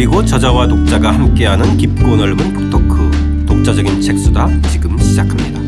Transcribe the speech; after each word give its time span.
그리고 0.00 0.24
저자와 0.24 0.66
독자가 0.66 1.12
함께하는 1.12 1.76
깊고 1.76 2.16
넓은 2.16 2.54
북토크 2.54 3.44
독자적인 3.46 4.00
책수다 4.00 4.48
지금 4.70 4.96
시작합니다. 4.96 5.60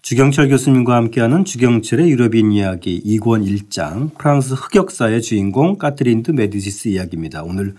주경철 0.00 0.48
교수님과 0.48 0.96
함께하는 0.96 1.44
주경철의 1.44 2.10
유럽인 2.10 2.52
이야기 2.52 3.02
2권 3.04 3.46
1장 3.46 4.16
프랑스 4.16 4.54
흑역사의 4.54 5.20
주인공 5.20 5.76
까트린 5.76 6.22
드 6.22 6.30
메디시스 6.30 6.88
이야기입니다. 6.88 7.42
오늘 7.42 7.74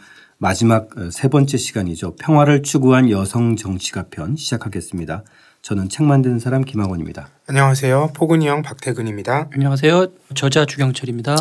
마지막 0.45 0.97
어, 0.97 1.11
세 1.11 1.27
번째 1.27 1.55
시간이죠. 1.55 2.15
평화를 2.15 2.63
추구한 2.63 3.11
여성 3.11 3.55
정치가 3.55 4.05
편 4.09 4.35
시작하겠습니다. 4.35 5.23
저는 5.61 5.87
책 5.87 6.03
만드는 6.07 6.39
사람 6.39 6.63
김학원입니다. 6.63 7.29
안녕하세요. 7.47 8.13
포근이 8.15 8.47
형 8.47 8.63
박태근입니다. 8.63 9.49
안녕하세요. 9.53 10.07
저자 10.33 10.65
주경철입니다. 10.65 11.35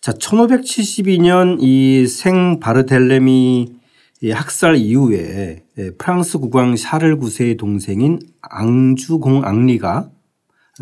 자, 0.00 0.12
1572년 0.12 1.58
이 1.60 2.06
생 2.08 2.58
바르텔레미 2.58 3.72
학살 4.32 4.76
이후에 4.78 5.62
예, 5.78 5.90
프랑스 5.96 6.38
국왕 6.38 6.74
샤를 6.74 7.16
9세의 7.20 7.56
동생인 7.56 8.18
앙주 8.42 9.18
공 9.20 9.44
앙리가 9.44 10.08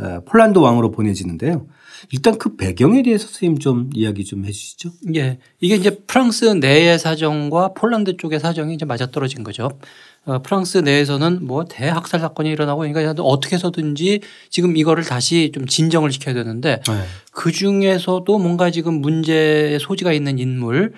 어, 0.01 0.21
폴란드 0.25 0.59
왕으로 0.59 0.91
보내지는데요. 0.91 1.67
일단 2.11 2.39
그 2.39 2.57
배경에 2.57 3.03
대해서 3.03 3.27
선생님 3.27 3.59
좀 3.59 3.91
이야기 3.95 4.25
좀 4.25 4.45
해주시죠. 4.45 4.91
예. 5.15 5.39
이게 5.61 5.77
이제 5.77 5.91
프랑스 6.07 6.45
내의 6.45 6.99
사정과 6.99 7.75
폴란드 7.75 8.17
쪽의 8.17 8.41
사정이 8.41 8.75
이제 8.75 8.85
맞아떨어진 8.85 9.45
거죠. 9.45 9.71
어, 10.25 10.41
프랑스 10.41 10.79
내에서는 10.79 11.45
뭐 11.45 11.65
대학살 11.65 12.21
사건이 12.21 12.49
일어나고 12.51 12.81
그러니까 12.83 13.23
어떻게 13.23 13.57
해서든지 13.57 14.21
지금 14.51 14.77
이거를 14.77 15.03
다시 15.05 15.51
좀 15.53 15.67
진정을 15.67 16.13
시켜야 16.13 16.35
되는데 16.35 16.81
네. 16.87 17.05
그 17.33 17.51
중에서도 17.51 18.39
뭔가 18.39 18.71
지금 18.71 19.01
문제의 19.01 19.81
소지가 19.81 20.13
있는 20.13 20.39
인물 20.39 20.93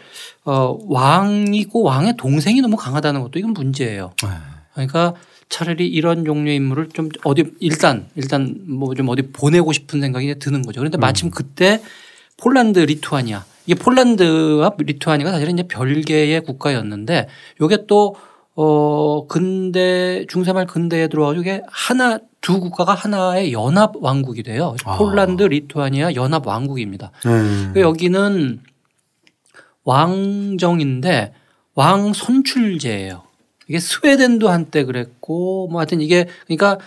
어, 0.44 0.78
왕이고 0.86 1.82
왕의 1.82 2.16
동생이 2.18 2.60
너무 2.60 2.76
강하다는 2.76 3.22
것도 3.22 3.38
이건 3.38 3.52
문제예요. 3.54 4.12
네. 4.22 4.28
그러니까 4.74 5.14
차라리 5.54 5.86
이런 5.86 6.24
종류의 6.24 6.56
인물을 6.56 6.88
좀 6.88 7.08
어디 7.22 7.44
일단 7.60 8.06
일단 8.16 8.56
뭐 8.66 8.92
좀 8.94 9.08
어디 9.08 9.22
보내고 9.22 9.72
싶은 9.72 10.00
생각이 10.00 10.40
드는 10.40 10.62
거죠. 10.62 10.80
그런데 10.80 10.98
마침 10.98 11.28
음. 11.28 11.30
그때 11.30 11.80
폴란드 12.38 12.80
리투아니아 12.80 13.44
이게 13.66 13.76
폴란드와 13.80 14.72
리투아니아가 14.78 15.30
사실은 15.30 15.54
이제 15.54 15.62
별개의 15.68 16.40
국가였는데 16.40 17.28
요게 17.60 17.86
또 17.86 18.16
어, 18.56 19.26
근대, 19.28 20.26
중세말 20.28 20.66
근대에 20.66 21.08
들어와서 21.08 21.40
이게 21.40 21.62
하나, 21.68 22.20
두 22.40 22.60
국가가 22.60 22.94
하나의 22.94 23.52
연합 23.52 23.94
왕국이 24.00 24.44
돼요. 24.44 24.76
아. 24.84 24.96
폴란드, 24.96 25.42
리투아니아 25.42 26.14
연합 26.14 26.46
왕국입니다. 26.46 27.10
음. 27.26 27.72
여기는 27.76 28.60
왕정인데 29.84 31.32
왕 31.74 32.12
선출제예요. 32.12 33.22
이게 33.68 33.80
스웨덴도 33.80 34.48
한때 34.48 34.84
그랬고 34.84 35.68
뭐 35.68 35.80
하여튼 35.80 36.00
이게 36.00 36.26
그러니까 36.46 36.78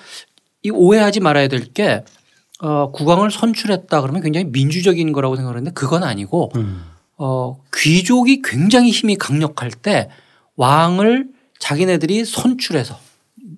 이 0.63 0.69
오해하지 0.69 1.19
말아야 1.19 1.47
될 1.47 1.71
게 1.73 2.03
어, 2.59 2.91
국왕을 2.91 3.29
선출했다 3.31 4.01
그러면 4.01 4.21
굉장히 4.21 4.45
민주적인 4.45 5.11
거라고 5.13 5.35
생각하는데 5.35 5.71
그건 5.71 6.03
아니고 6.03 6.51
음. 6.55 6.83
어, 7.17 7.61
귀족이 7.75 8.41
굉장히 8.43 8.89
힘이 8.89 9.15
강력할 9.15 9.71
때 9.71 10.09
왕을 10.55 11.27
자기네들이 11.59 12.25
선출해서 12.25 12.97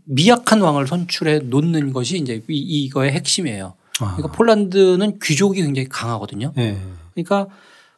미약한 0.05 0.61
왕을 0.61 0.87
선출해 0.87 1.39
놓는 1.39 1.93
것이 1.93 2.17
이제 2.17 2.43
이, 2.49 2.57
이거의 2.57 3.11
핵심이에요. 3.11 3.73
아. 4.01 4.15
그러니까 4.15 4.31
폴란드는 4.31 5.19
귀족이 5.21 5.61
굉장히 5.61 5.87
강하거든요. 5.87 6.53
네. 6.55 6.77
그러니까 7.13 7.47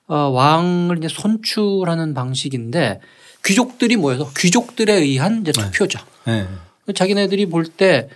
어, 0.08 0.16
왕을 0.16 0.98
이제 0.98 1.08
선출하는 1.10 2.14
방식인데 2.14 3.00
귀족들이 3.46 3.98
모여서 3.98 4.30
귀족들에 4.38 4.94
의한 4.94 5.42
이제 5.42 5.52
네. 5.52 5.64
투표죠. 5.64 6.00
네. 6.26 6.48
네. 6.86 6.94
자기네들이 6.94 7.48
볼 7.48 7.66
때 7.66 8.10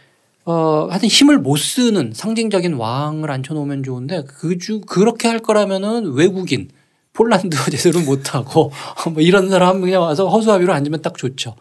어, 0.45 0.87
하여튼 0.89 1.09
힘을 1.09 1.39
못 1.39 1.57
쓰는 1.57 2.11
상징적인 2.13 2.73
왕을 2.73 3.31
앉혀놓으면 3.31 3.83
좋은데 3.83 4.23
그 4.27 4.57
주, 4.59 4.81
그렇게 4.81 5.27
할 5.27 5.39
거라면은 5.39 6.13
외국인 6.13 6.69
폴란드 7.13 7.49
제대로 7.75 8.05
못하고 8.05 8.71
뭐 9.11 9.21
이런 9.21 9.49
사람 9.49 9.81
그냥 9.81 10.03
와서 10.03 10.29
허수아비로 10.29 10.71
앉으면 10.71 11.01
딱 11.01 11.17
좋죠. 11.17 11.55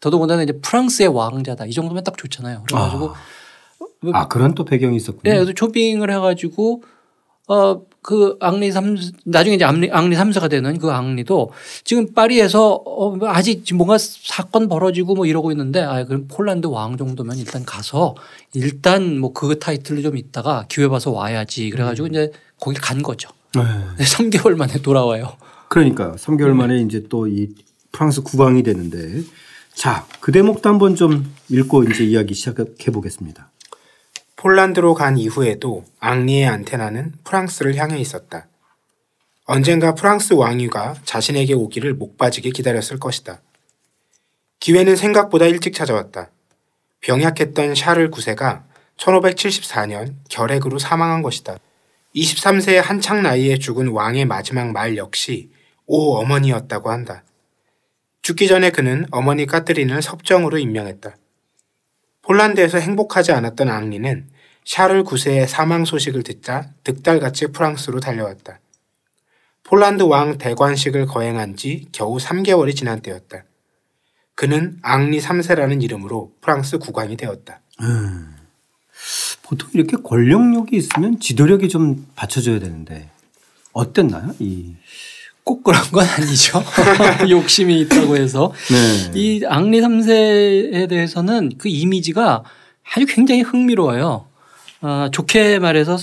더더군다나 0.00 0.44
이제 0.44 0.52
프랑스의 0.52 1.08
왕자다 1.08 1.66
이 1.66 1.72
정도면 1.72 2.04
딱 2.04 2.16
좋잖아요. 2.16 2.62
그래가지고 2.68 3.14
아, 4.12 4.20
아 4.20 4.28
그런 4.28 4.54
또 4.54 4.64
배경이 4.64 4.96
있었군요. 4.96 5.22
네, 5.24 5.32
그래서 5.32 5.52
초빙을 5.52 6.08
해가지고 6.12 6.84
어, 7.48 7.82
그 8.02 8.36
앙리 8.40 8.70
삼 8.72 8.96
나중에 9.24 9.56
이제 9.56 9.64
앙리, 9.64 9.90
앙리 9.90 10.16
3세가 10.16 10.48
되는 10.48 10.78
그 10.78 10.90
앙리도 10.90 11.52
지금 11.84 12.12
파리에서 12.14 12.74
어, 12.74 13.16
뭐 13.16 13.28
아직 13.28 13.64
뭔가 13.74 13.96
사건 13.98 14.68
벌어지고 14.68 15.14
뭐 15.14 15.26
이러고 15.26 15.50
있는데 15.50 15.82
아, 15.82 16.04
그럼 16.04 16.26
폴란드 16.28 16.66
왕 16.68 16.96
정도면 16.96 17.36
일단 17.36 17.64
가서 17.64 18.14
일단 18.54 19.18
뭐 19.18 19.32
그 19.32 19.58
타이틀로 19.58 20.02
좀 20.02 20.16
있다가 20.16 20.66
기회 20.68 20.88
봐서 20.88 21.10
와야지 21.10 21.70
그래 21.70 21.84
가지고 21.84 22.08
음. 22.08 22.10
이제 22.10 22.32
거기 22.58 22.78
간 22.78 23.02
거죠. 23.02 23.28
네. 23.54 23.62
3개월 24.04 24.56
만에 24.56 24.80
돌아와요. 24.82 25.36
그러니까 25.68 26.12
3개월 26.12 26.50
만에 26.52 26.80
이제 26.80 27.04
또 27.08 27.26
이 27.28 27.48
프랑스 27.92 28.22
국왕이 28.22 28.62
되는데 28.62 29.22
자, 29.74 30.06
그 30.20 30.32
대목도 30.32 30.68
한번 30.68 30.96
좀 30.96 31.32
읽고 31.48 31.84
이제 31.84 32.04
이야기 32.04 32.34
시작해 32.34 32.90
보겠습니다. 32.90 33.50
폴란드로 34.38 34.94
간 34.94 35.18
이후에도 35.18 35.84
앙리의 35.98 36.46
안테나는 36.46 37.12
프랑스를 37.24 37.74
향해 37.74 37.98
있었다. 37.98 38.46
언젠가 39.46 39.94
프랑스 39.94 40.34
왕위가 40.34 40.94
자신에게 41.04 41.54
오기를 41.54 41.94
목 41.94 42.16
빠지게 42.16 42.50
기다렸을 42.50 43.00
것이다. 43.00 43.42
기회는 44.60 44.94
생각보다 44.94 45.46
일찍 45.46 45.74
찾아왔다. 45.74 46.30
병약했던 47.00 47.74
샤를 47.74 48.12
9세가 48.12 48.62
1574년 48.96 50.14
결핵으로 50.30 50.78
사망한 50.78 51.22
것이다. 51.22 51.56
23세의 52.14 52.76
한창 52.76 53.24
나이에 53.24 53.58
죽은 53.58 53.88
왕의 53.88 54.26
마지막 54.26 54.70
말 54.70 54.96
역시 54.96 55.50
오 55.86 56.14
어머니였다고 56.14 56.92
한다. 56.92 57.24
죽기 58.22 58.46
전에 58.46 58.70
그는 58.70 59.04
어머니 59.10 59.46
까트린을 59.46 60.00
섭정으로 60.00 60.58
임명했다. 60.58 61.16
폴란드에서 62.28 62.76
행복하지 62.78 63.32
않았던 63.32 63.70
앙리는 63.70 64.28
샤를 64.66 65.02
9세의 65.02 65.46
사망 65.46 65.86
소식을 65.86 66.22
듣자 66.22 66.68
득달같이 66.84 67.46
프랑스로 67.52 68.00
달려왔다. 68.00 68.60
폴란드 69.64 70.02
왕 70.02 70.36
대관식을 70.36 71.06
거행한 71.06 71.56
지 71.56 71.86
겨우 71.90 72.18
3개월이 72.18 72.76
지난 72.76 73.00
때였다. 73.00 73.44
그는 74.34 74.78
앙리 74.82 75.20
3세라는 75.20 75.82
이름으로 75.82 76.34
프랑스 76.42 76.76
국왕이 76.78 77.16
되었다. 77.16 77.62
음, 77.80 78.36
보통 79.42 79.70
이렇게 79.72 79.96
권력력이 79.96 80.76
있으면 80.76 81.18
지도력이 81.18 81.70
좀 81.70 82.06
받쳐줘야 82.14 82.58
되는데 82.58 83.08
어땠나요? 83.72 84.34
이 84.38 84.76
꼭 85.48 85.62
그런 85.64 85.80
건 85.90 86.04
아니죠. 86.06 86.62
욕심이 87.30 87.80
있다고 87.80 88.18
해서. 88.18 88.52
네. 88.70 89.12
이 89.18 89.42
앙리 89.46 89.80
3세에 89.80 90.86
대해서는 90.90 91.52
그 91.56 91.70
이미지가 91.70 92.44
아주 92.94 93.06
굉장히 93.06 93.40
흥미로워요. 93.40 94.26
어, 94.82 95.08
좋게 95.10 95.58
말해서 95.58 95.96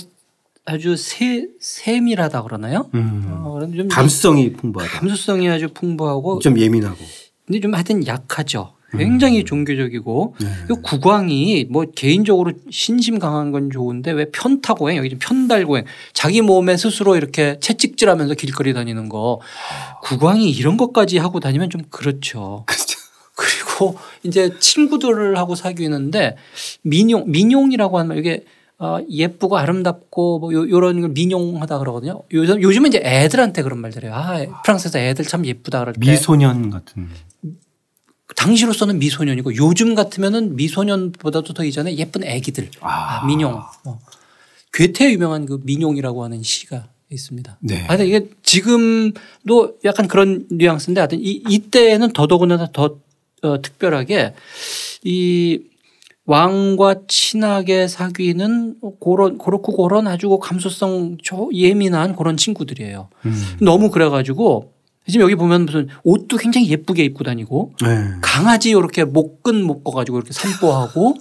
아주 0.64 0.96
세, 0.96 1.46
세밀하다 1.60 2.42
그러나요? 2.42 2.90
음. 2.94 3.24
어, 3.44 3.60
좀 3.60 3.86
감수성이 3.86 4.52
풍부하다. 4.52 4.98
감수성이 4.98 5.48
아주 5.48 5.68
풍부하고 5.68 6.40
좀 6.40 6.58
예민하고. 6.58 6.98
근데 7.46 7.60
좀 7.60 7.72
하여튼 7.72 8.04
약하죠. 8.04 8.72
굉장히 8.98 9.40
음. 9.40 9.44
종교적이고 9.44 10.34
네. 10.40 10.46
국왕이 10.82 11.66
뭐 11.70 11.84
개인적으로 11.94 12.52
신심 12.70 13.18
강한 13.18 13.52
건 13.52 13.70
좋은데 13.70 14.12
왜 14.12 14.26
편타고행 14.30 14.96
여기 14.98 15.10
좀 15.10 15.18
편달고행 15.18 15.84
자기 16.12 16.42
몸에 16.42 16.76
스스로 16.76 17.16
이렇게 17.16 17.58
채찍질하면서 17.60 18.34
길거리 18.34 18.74
다니는 18.74 19.08
거 19.08 19.40
국왕이 20.02 20.50
이런 20.50 20.76
것까지 20.76 21.18
하고 21.18 21.40
다니면 21.40 21.70
좀 21.70 21.82
그렇죠. 21.90 22.64
그렇죠. 22.66 22.96
그리고 23.36 23.98
이제 24.22 24.58
친구들을 24.58 25.36
하고 25.36 25.54
사귀는데 25.54 26.36
민용 26.82 27.30
민용이라고 27.30 27.98
하는 27.98 28.08
말 28.08 28.18
이게 28.18 28.44
어, 28.78 28.98
예쁘고 29.10 29.56
아름답고 29.56 30.38
뭐 30.38 30.52
요, 30.52 30.68
요런 30.68 31.00
걸 31.00 31.10
민용하다 31.10 31.78
그러거든요. 31.78 32.22
요즘 32.32 32.60
요즘은 32.60 32.88
이제 32.88 33.00
애들한테 33.02 33.62
그런 33.62 33.80
말들 33.80 34.04
해요. 34.04 34.12
아, 34.14 34.62
프랑스에서 34.64 34.98
애들 34.98 35.24
참 35.24 35.46
예쁘다 35.46 35.80
그럴 35.80 35.94
때. 35.94 36.00
미소년 36.00 36.68
같은. 36.70 37.08
당시로서는 38.34 38.98
미소년이고 38.98 39.56
요즘 39.56 39.94
같으면은 39.94 40.56
미소년보다도 40.56 41.54
더 41.54 41.64
이전에 41.64 41.96
예쁜 41.96 42.24
애기들 42.24 42.70
아. 42.80 43.20
아 43.20 43.26
민용 43.26 43.62
어. 43.84 43.98
괴테 44.72 45.12
유명한 45.12 45.46
그 45.46 45.60
민용이라고 45.62 46.24
하는 46.24 46.42
시가 46.42 46.88
있습니다. 47.10 47.58
네. 47.60 47.84
하여튼 47.86 48.06
이게 48.06 48.28
지금도 48.42 49.78
약간 49.84 50.08
그런 50.08 50.46
뉘앙스인데 50.50 51.00
하여튼 51.00 51.20
이, 51.20 51.42
이때에는 51.48 52.12
더더군다나 52.12 52.68
더 52.72 52.98
어, 53.42 53.62
특별하게 53.62 54.34
이 55.04 55.60
왕과 56.24 57.02
친하게 57.06 57.86
사귀는 57.86 58.80
그런 59.00 59.38
그렇고 59.38 59.76
그런 59.76 60.08
아주 60.08 60.36
감수성 60.38 61.18
예민한 61.54 62.16
그런 62.16 62.36
친구들이에요. 62.36 63.08
음. 63.24 63.56
너무 63.60 63.90
그래가지고 63.90 64.72
지금 65.08 65.24
여기 65.24 65.34
보면 65.34 65.66
무슨 65.66 65.88
옷도 66.02 66.36
굉장히 66.36 66.68
예쁘게 66.68 67.04
입고 67.04 67.24
다니고 67.24 67.74
네. 67.82 68.12
강아지 68.20 68.70
이렇게 68.70 69.04
목끈 69.04 69.62
묶어 69.62 69.92
가지고 69.92 70.18
이렇게 70.18 70.32
산보하고 70.32 71.14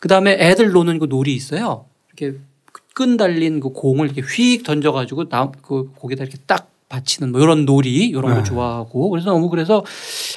그 0.00 0.08
다음에 0.08 0.32
애들 0.32 0.72
노는 0.72 0.98
그 0.98 1.06
놀이 1.08 1.34
있어요. 1.34 1.86
이렇게 2.08 2.38
끈 2.94 3.16
달린 3.16 3.60
그 3.60 3.70
공을 3.70 4.06
이렇게 4.06 4.22
휙 4.22 4.62
던져 4.64 4.92
가지고 4.92 5.28
나그 5.28 5.92
거기다 5.98 6.24
이렇게 6.24 6.38
딱 6.46 6.68
받치는 6.88 7.32
뭐 7.32 7.40
이런 7.40 7.64
놀이 7.64 8.06
이런 8.06 8.22
거 8.24 8.34
네. 8.34 8.42
좋아하고 8.42 9.08
그래서 9.08 9.30
너무 9.30 9.48
그래서 9.48 9.82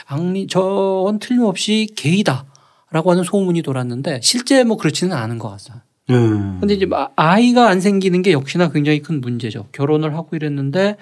악리 0.05 0.47
전 0.47 1.19
틀림없이 1.19 1.89
게이다라고 1.95 3.11
하는 3.11 3.23
소문이 3.23 3.61
돌았는데 3.61 4.21
실제 4.23 4.63
뭐 4.63 4.77
그렇지는 4.77 5.17
않은 5.17 5.37
것 5.37 5.49
같아요. 5.49 5.81
음. 6.11 6.57
근데 6.59 6.75
이제 6.75 6.87
아이가 7.15 7.67
안 7.67 7.81
생기는 7.81 8.21
게 8.21 8.31
역시나 8.31 8.69
굉장히 8.69 9.01
큰 9.01 9.19
문제죠. 9.19 9.67
결혼을 9.73 10.15
하고 10.15 10.35
이랬는데 10.35 10.95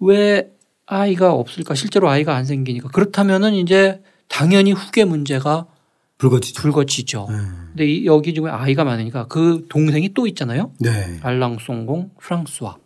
왜 0.00 0.50
아이가 0.90 1.32
없을까? 1.32 1.74
실제로 1.74 2.10
아이가 2.10 2.34
안 2.34 2.44
생기니까 2.44 2.88
그렇다면은 2.88 3.54
이제 3.54 4.00
당연히 4.28 4.72
후계 4.72 5.04
문제가 5.04 5.66
불거지죠. 6.18 6.60
불거지죠. 6.60 7.28
네. 7.30 7.36
근데 7.68 8.04
여기 8.04 8.34
지금 8.34 8.50
아이가 8.50 8.84
많으니까 8.84 9.26
그 9.28 9.64
동생이 9.68 10.12
또 10.14 10.26
있잖아요. 10.26 10.72
네. 10.80 11.18
알랑송공 11.22 12.10
프랑스와. 12.20 12.76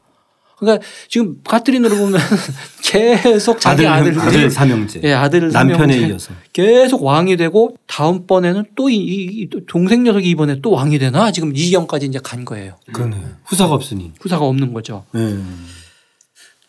그러니까 0.59 0.87
지금 1.09 1.41
가트린으로 1.43 1.97
보면 1.97 2.21
계속 2.85 3.61
자기 3.61 3.87
아들 3.87 4.17
아들 4.21 4.51
삼형제, 4.51 5.01
예, 5.03 5.13
아들 5.13 5.51
남편에 5.51 5.97
이어서 6.07 6.33
계속 6.53 7.03
왕이 7.03 7.37
되고 7.37 7.77
다음 7.87 8.27
번에는 8.27 8.65
또 8.77 8.89
이, 8.89 8.97
이 8.97 9.49
동생 9.67 10.05
녀석이 10.05 10.29
이번에 10.31 10.61
또 10.61 10.71
왕이 10.71 10.99
되나 10.99 11.33
지금 11.33 11.53
이경까지 11.57 12.07
이제 12.07 12.21
간 12.23 12.45
거예요. 12.45 12.77
그러네. 12.93 13.17
후사가 13.47 13.75
없으니. 13.75 14.13
후사가 14.21 14.45
없는 14.45 14.73
거죠. 14.73 15.05
네. 15.13 15.39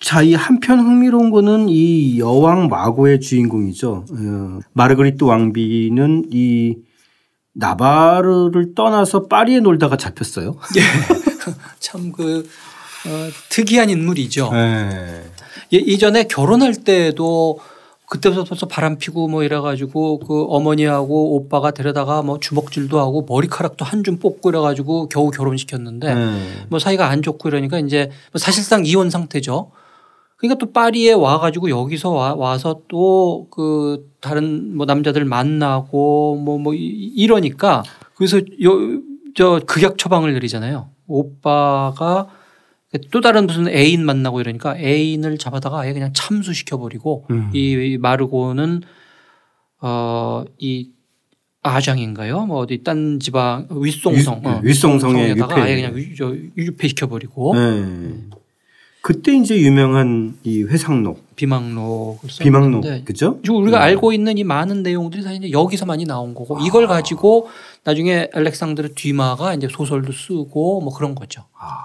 자, 0.02 0.22
이 0.22 0.34
한편 0.34 0.80
흥미로운 0.80 1.32
거는 1.32 1.68
이 1.70 2.20
여왕 2.20 2.68
마고의 2.68 3.22
주인공이죠. 3.22 4.06
어, 4.10 4.60
마르그리트 4.74 5.24
왕비는 5.24 6.26
이 6.32 6.76
나바르를 7.54 8.76
떠나서 8.76 9.28
파리에 9.28 9.62
놀다가 9.62 9.96
잡혔어요. 9.98 10.58
예. 10.78 10.82
참그 11.80 12.40
어, 13.08 13.30
특이한 13.50 13.90
인물이죠. 13.90 14.52
네. 14.52 15.24
예, 15.74 15.78
이전에 15.78 16.24
결혼할 16.26 16.76
때도 16.76 17.60
그때부터 18.08 18.68
바람 18.68 18.98
피고 18.98 19.28
뭐 19.28 19.44
이래가지고 19.44 20.20
그 20.20 20.44
어머니하고 20.44 21.36
오빠가 21.36 21.72
데려다가 21.72 22.22
뭐 22.22 22.40
주먹질도 22.40 23.00
하고 23.00 23.26
머리카락도 23.28 23.84
한 23.86 24.04
줌 24.04 24.20
뽑고 24.20 24.50
이래가지고 24.50 25.10
겨우 25.10 25.32
결혼시켰는데 25.32 26.14
네. 26.14 26.66
뭐 26.70 26.78
사이가 26.78 27.08
안 27.08 27.24
좋고 27.24 27.50
이러니까 27.50 27.80
이제 27.80 28.12
뭐 28.32 28.40
사실상 28.40 28.86
이혼 28.86 29.10
상태죠. 29.10 29.72
그러니까 30.48 30.66
또 30.66 30.72
파리에 30.72 31.14
와가지고 31.14 31.70
여기서 31.70 32.12
와, 32.12 32.58
서 32.58 32.82
또 32.88 33.48
그 33.52 34.10
다른 34.22 34.76
뭐 34.76 34.86
남자들 34.86 35.26
만나고 35.26 36.36
뭐뭐 36.38 36.60
뭐 36.60 36.74
이러니까 36.74 37.84
그래서 38.16 38.38
요, 38.40 39.02
저 39.36 39.60
극약 39.66 39.98
처방을 39.98 40.34
내리잖아요. 40.34 40.90
오빠가 41.08 42.28
또 43.12 43.20
다른 43.22 43.46
무슨 43.48 43.68
애인 43.68 44.06
만나고 44.06 44.40
이러니까 44.40 44.78
애인을 44.78 45.38
잡아다가 45.38 45.80
아예 45.82 45.94
그냥 45.94 46.12
참수시켜버리고 46.14 47.26
음. 47.30 47.50
이 47.54 47.98
마르고는 48.00 48.82
어이 49.82 50.90
아장인가요? 51.62 52.46
뭐 52.46 52.60
어디 52.60 52.84
딴 52.84 53.20
지방 53.20 53.68
윗송성 53.72 54.42
위, 54.44 54.48
어, 54.48 54.62
윗송성에 54.64 55.30
유폐. 55.32 55.54
아예 55.56 55.76
그냥 55.82 55.96
유폐시켜버리고 56.58 57.54
네. 57.56 58.14
그때 59.06 59.34
이제 59.34 59.56
유명한 59.60 60.36
이 60.44 60.64
회상록 60.64 61.36
비망록 61.36 62.22
비망록 62.40 62.84
그죠? 63.06 63.40
우리가 63.48 63.78
네. 63.78 63.84
알고 63.84 64.14
있는 64.14 64.40
이 64.40 64.44
많은 64.44 64.82
내용들이 64.82 65.22
사실 65.22 65.52
여기서 65.52 65.86
많이 65.86 66.06
나온 66.06 66.34
거고 66.34 66.58
이걸 66.62 66.88
가지고 66.88 67.48
나중에 67.84 68.30
알렉산드르 68.34 68.96
뒤마가 68.96 69.54
이제 69.54 69.68
소설도 69.70 70.12
쓰고 70.12 70.82
뭐 70.82 70.92
그런 70.92 71.14
거죠. 71.14 71.44
아. 71.54 71.84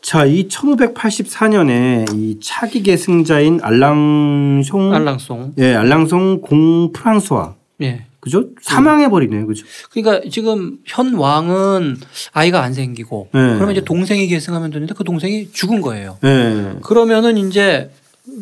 자, 0.00 0.24
이 0.24 0.48
1584년에 0.48 2.16
이 2.16 2.40
차기 2.40 2.82
계승자인 2.82 3.60
알랑송 3.62 4.94
알랑송 4.94 5.52
예, 5.58 5.74
알랑송 5.74 6.40
공 6.40 6.94
프랑스와 6.94 7.56
예. 7.82 8.06
그죠? 8.20 8.48
사망해 8.62 9.08
버리네요. 9.08 9.46
그죠? 9.46 9.64
그러니까 9.90 10.28
지금 10.30 10.78
현 10.86 11.14
왕은 11.14 11.96
아이가 12.32 12.62
안 12.62 12.74
생기고 12.74 13.30
네. 13.32 13.40
그러면 13.54 13.72
이제 13.72 13.80
동생이 13.82 14.26
계승하면 14.26 14.70
되는데 14.70 14.94
그 14.94 15.04
동생이 15.04 15.50
죽은 15.52 15.80
거예요. 15.80 16.18
네. 16.22 16.74
그러면은 16.82 17.36
이제 17.38 17.90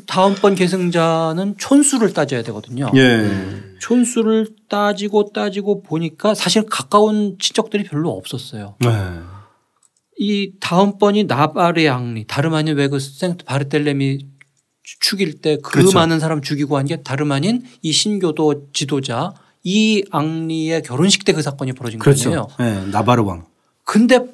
다음번 0.06 0.54
계승자는 0.54 1.56
촌수를 1.58 2.12
따져야 2.12 2.42
되거든요. 2.42 2.90
네. 2.92 3.30
촌수를 3.80 4.48
따지고 4.68 5.30
따지고 5.32 5.82
보니까 5.82 6.34
사실 6.34 6.66
가까운 6.66 7.36
친척들이 7.38 7.84
별로 7.84 8.10
없었어요. 8.10 8.74
네. 8.80 8.88
이 10.18 10.52
다음번이 10.60 11.24
나바르의 11.24 11.88
앙리 11.88 12.26
다름 12.26 12.54
아닌 12.54 12.76
왜 12.76 12.88
그 12.88 12.98
생트 12.98 13.44
바르텔레미 13.44 14.26
죽일 15.00 15.40
때그 15.40 15.70
그렇죠. 15.70 15.92
많은 15.96 16.18
사람 16.18 16.42
죽이고 16.42 16.76
한 16.76 16.86
게 16.86 17.02
다름 17.02 17.30
아닌 17.30 17.62
이 17.82 17.92
신교도 17.92 18.70
지도자 18.72 19.32
이 19.70 20.02
앙리의 20.10 20.82
결혼식 20.82 21.24
때 21.26 21.32
그 21.34 21.42
사건이 21.42 21.74
벌어진 21.74 21.98
그렇죠. 21.98 22.30
거예요. 22.30 22.48
네, 22.58 22.86
나바르 22.90 23.22
왕. 23.22 23.44
근데 23.84 24.24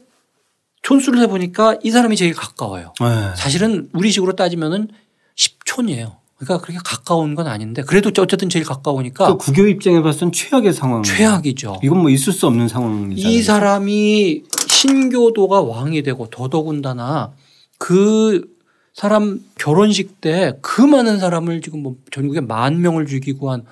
촌수를 0.82 1.20
해보니까 1.22 1.78
이 1.82 1.90
사람이 1.90 2.14
제일 2.16 2.34
가까워요. 2.34 2.92
네. 3.00 3.32
사실은 3.36 3.88
우리식으로 3.92 4.36
따지면은 4.36 4.88
10촌이에요. 5.36 6.16
그러니까 6.36 6.64
그렇게 6.64 6.78
가까운 6.84 7.34
건 7.34 7.46
아닌데 7.48 7.82
그래도 7.82 8.10
어쨌든 8.22 8.48
제일 8.48 8.64
가까우니까 8.64 9.26
그 9.28 9.36
국교 9.38 9.66
입장에 9.66 10.02
봤을 10.02 10.20
땐 10.20 10.32
최악의 10.32 10.72
상황. 10.72 11.02
최악이죠. 11.02 11.80
이건 11.82 11.98
뭐 12.02 12.10
있을 12.10 12.32
수 12.32 12.46
없는 12.46 12.68
상황이잖아요. 12.68 13.34
이 13.34 13.42
사람이 13.42 14.42
신교도가 14.68 15.62
왕이 15.62 16.02
되고 16.02 16.28
더더군다나 16.30 17.32
그 17.78 18.44
사람 18.92 19.40
결혼식 19.58 20.20
때 20.20 20.52
그 20.62 20.80
많은 20.82 21.18
사람을 21.18 21.60
지금 21.62 21.82
뭐 21.82 21.96
전국에 22.12 22.40
만 22.40 22.80
명을 22.82 23.06
죽이고 23.06 23.50
한 23.50 23.64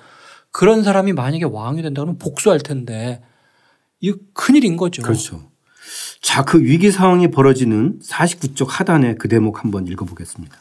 그런 0.53 0.83
사람이 0.83 1.13
만약에 1.13 1.45
왕이 1.45 1.81
된다면 1.81 2.17
복수할 2.17 2.59
텐데 2.59 3.21
이 3.99 4.13
큰일인 4.33 4.77
거죠. 4.77 5.01
그렇죠. 5.01 5.51
자, 6.21 6.43
그 6.43 6.61
위기 6.61 6.91
상황이 6.91 7.27
벌어지는 7.29 7.99
49쪽 7.99 8.67
하단의 8.69 9.15
그 9.17 9.27
대목 9.27 9.63
한번 9.63 9.87
읽어보겠습니다. 9.87 10.55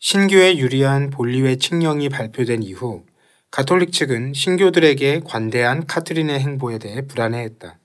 신교에 0.00 0.58
유리한 0.58 1.10
본리회 1.10 1.56
칙령이 1.56 2.08
발표된 2.08 2.62
이후 2.64 3.04
가톨릭 3.52 3.92
측은 3.92 4.34
신교들에게 4.34 5.20
관대한 5.24 5.86
카트린의 5.86 6.40
행보에 6.40 6.78
대해 6.78 7.06
불안해했다. 7.06 7.78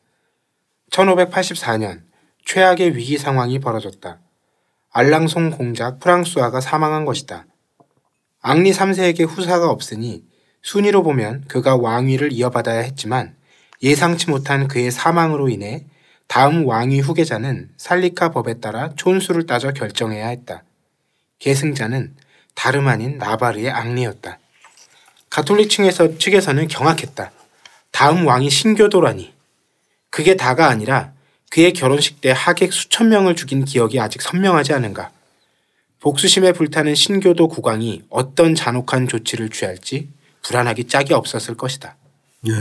1584년 0.89 2.01
최악의 2.43 2.97
위기 2.97 3.19
상황이 3.19 3.59
벌어졌다. 3.59 4.19
알랑송 4.91 5.51
공작 5.51 5.99
프랑스화가 5.99 6.59
사망한 6.59 7.05
것이다. 7.05 7.45
앙리 8.41 8.71
3세에게 8.71 9.27
후사가 9.27 9.69
없으니 9.69 10.28
순위로 10.61 11.03
보면 11.03 11.45
그가 11.47 11.75
왕위를 11.75 12.33
이어받아야 12.33 12.81
했지만 12.81 13.35
예상치 13.81 14.29
못한 14.29 14.67
그의 14.67 14.91
사망으로 14.91 15.49
인해 15.49 15.85
다음 16.27 16.67
왕위 16.67 16.99
후계자는 16.99 17.69
살리카 17.77 18.31
법에 18.31 18.59
따라 18.59 18.93
촌수를 18.95 19.47
따져 19.47 19.71
결정해야 19.71 20.27
했다. 20.27 20.63
계승자는 21.39 22.15
다름 22.53 22.87
아닌 22.87 23.17
나바르의 23.17 23.71
앙리였다. 23.71 24.37
가톨릭 25.29 25.69
층에서, 25.69 26.17
측에서는 26.17 26.67
경악했다. 26.67 27.31
다음 27.91 28.27
왕이 28.27 28.49
신교도라니. 28.49 29.33
그게 30.09 30.35
다가 30.35 30.67
아니라 30.67 31.13
그의 31.49 31.73
결혼식 31.73 32.21
때 32.21 32.31
하객 32.35 32.73
수천 32.73 33.09
명을 33.09 33.35
죽인 33.35 33.65
기억이 33.65 33.99
아직 33.99 34.21
선명하지 34.21 34.73
않은가. 34.73 35.11
복수심에 35.99 36.53
불타는 36.53 36.95
신교도 36.95 37.47
국왕이 37.47 38.03
어떤 38.09 38.55
잔혹한 38.55 39.07
조치를 39.07 39.49
취할지 39.49 40.09
불안하기 40.49 40.85
짝이 40.85 41.13
없었을 41.13 41.53
것이다. 41.53 41.95
네. 42.41 42.51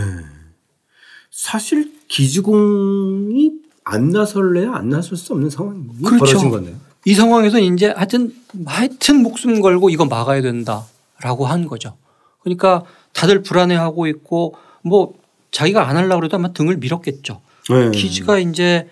사실 1.30 1.90
기지공이 2.08 3.52
안 3.84 4.10
나설래야 4.10 4.74
안 4.74 4.90
나설 4.90 5.16
수 5.16 5.32
없는 5.32 5.48
상황이 5.48 5.86
그렇죠. 6.04 6.18
벌어진 6.18 6.50
건데요. 6.50 6.76
이 7.06 7.14
상황에서 7.14 7.58
이제 7.58 7.88
하여튼 7.96 8.34
하여튼 8.66 9.22
목숨 9.22 9.62
걸고 9.62 9.88
이거 9.88 10.04
막아야 10.04 10.42
된다라고 10.42 11.46
한 11.46 11.66
거죠. 11.66 11.96
그러니까 12.40 12.84
다들 13.14 13.42
불안해하고 13.42 14.06
있고 14.08 14.54
뭐 14.82 15.14
자기가 15.50 15.88
안 15.88 15.96
하려고 15.96 16.24
해도 16.24 16.36
아마 16.36 16.52
등을 16.52 16.76
밀었겠죠. 16.76 17.40
네. 17.70 17.90
기지가 17.92 18.38
이제 18.38 18.86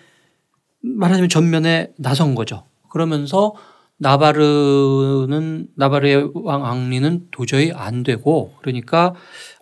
말하자면 0.80 1.28
전면에 1.28 1.92
나선 1.96 2.34
거죠. 2.34 2.64
그러면서 2.88 3.52
나바르는 3.98 5.68
나바르의 5.74 6.30
왕 6.34 6.66
앙리는 6.66 7.28
도저히 7.30 7.72
안 7.72 8.02
되고 8.02 8.52
그러니까 8.60 9.14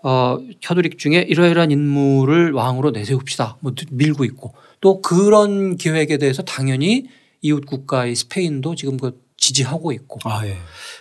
어 0.03 0.39
카톨릭 0.63 0.99
중에 0.99 1.25
이러이러한 1.29 1.71
인물을 1.71 2.53
왕으로 2.53 2.91
내세웁시다. 2.91 3.59
뭐 3.61 3.73
밀고 3.91 4.25
있고 4.25 4.55
또 4.81 5.01
그런 5.01 5.77
계획에 5.77 6.19
대해서 6.19 6.43
당연히 6.43 7.07
이웃 7.43 7.65
국가의 7.65 8.15
스페인도 8.17 8.75
지금 8.75 8.97
그 8.97 9.23
지지하고 9.37 9.93
있고 9.93 10.19
아, 10.25 10.47
예. 10.47 10.57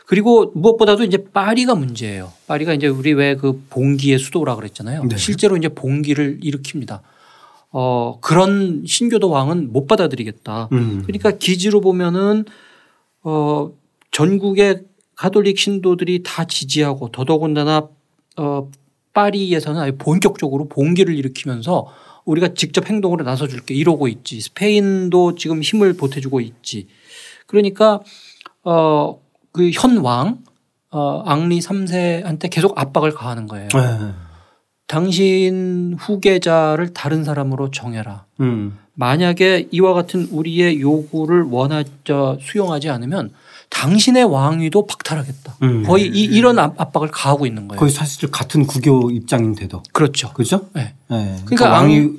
그리고 0.06 0.52
무엇보다도 0.54 1.04
이제 1.06 1.24
파리가 1.34 1.76
문제예요. 1.76 2.32
파리가 2.48 2.74
이제 2.74 2.88
우리 2.88 3.14
왜 3.14 3.36
그 3.36 3.64
봉기의 3.70 4.20
수도라 4.20 4.56
그랬잖아요. 4.56 5.06
네. 5.06 5.18
실제로 5.18 5.58
이제 5.58 5.70
봉기를 5.70 6.40
일으킵니다. 6.44 7.00
어 7.72 8.20
그런 8.22 8.84
신교도 8.86 9.30
왕은 9.30 9.72
못 9.74 9.88
받아들이겠다. 9.88 10.70
음. 10.72 11.04
그러니까 11.06 11.32
기지로 11.32 11.82
보면은 11.82 12.46
어 13.24 13.72
전국의 14.12 14.84
가톨릭 15.16 15.58
신도들이 15.58 16.24
다 16.24 16.46
지지하고 16.46 17.10
더더군다나 17.10 17.88
어 18.38 18.70
파리에서는 19.14 19.80
아예 19.80 19.92
본격적으로 19.92 20.68
봉기를 20.68 21.16
일으키면서 21.16 21.88
우리가 22.26 22.54
직접 22.54 22.90
행동으로 22.90 23.24
나서 23.24 23.48
줄게 23.48 23.74
이러고 23.74 24.08
있지. 24.08 24.40
스페인도 24.42 25.36
지금 25.36 25.62
힘을 25.62 25.94
보태주고 25.94 26.40
있지. 26.42 26.88
그러니까 27.48 28.02
어 28.64 29.24
그 29.54 29.70
현왕 29.70 30.40
어 30.92 31.22
앙리 31.26 31.60
3세한테 31.60 32.50
계속 32.52 32.78
압박을 32.78 33.12
가하는 33.14 33.48
거예요. 33.48 33.70
예. 33.76 34.14
당신 34.98 35.96
후계자를 36.00 36.94
다른 36.94 37.24
사람으로 37.24 37.72
정해라. 37.72 38.26
음. 38.42 38.78
만약에 38.94 39.70
이와 39.72 39.94
같은 39.94 40.28
우리의 40.30 40.82
요구를 40.82 41.46
원하 41.50 41.84
저 42.04 42.38
수용하지 42.40 42.92
않으면 42.92 43.32
당신의 43.72 44.24
왕위도 44.26 44.86
박탈하겠다. 44.86 45.56
음. 45.64 45.82
거의 45.84 46.06
이, 46.06 46.26
이런 46.26 46.60
압- 46.60 46.80
압박을 46.80 47.08
가하고 47.10 47.48
있는 47.48 47.68
거예요. 47.68 47.80
거의 47.80 47.92
사실 47.92 48.30
같은 48.30 48.68
구교 48.68 49.10
입장인데도 49.10 49.82
그렇죠. 49.94 50.32
그죠? 50.34 50.68
네. 50.74 50.82
예. 50.82 50.94
그러니까, 51.10 51.44
그러니까 51.46 51.70
왕이 51.72 52.10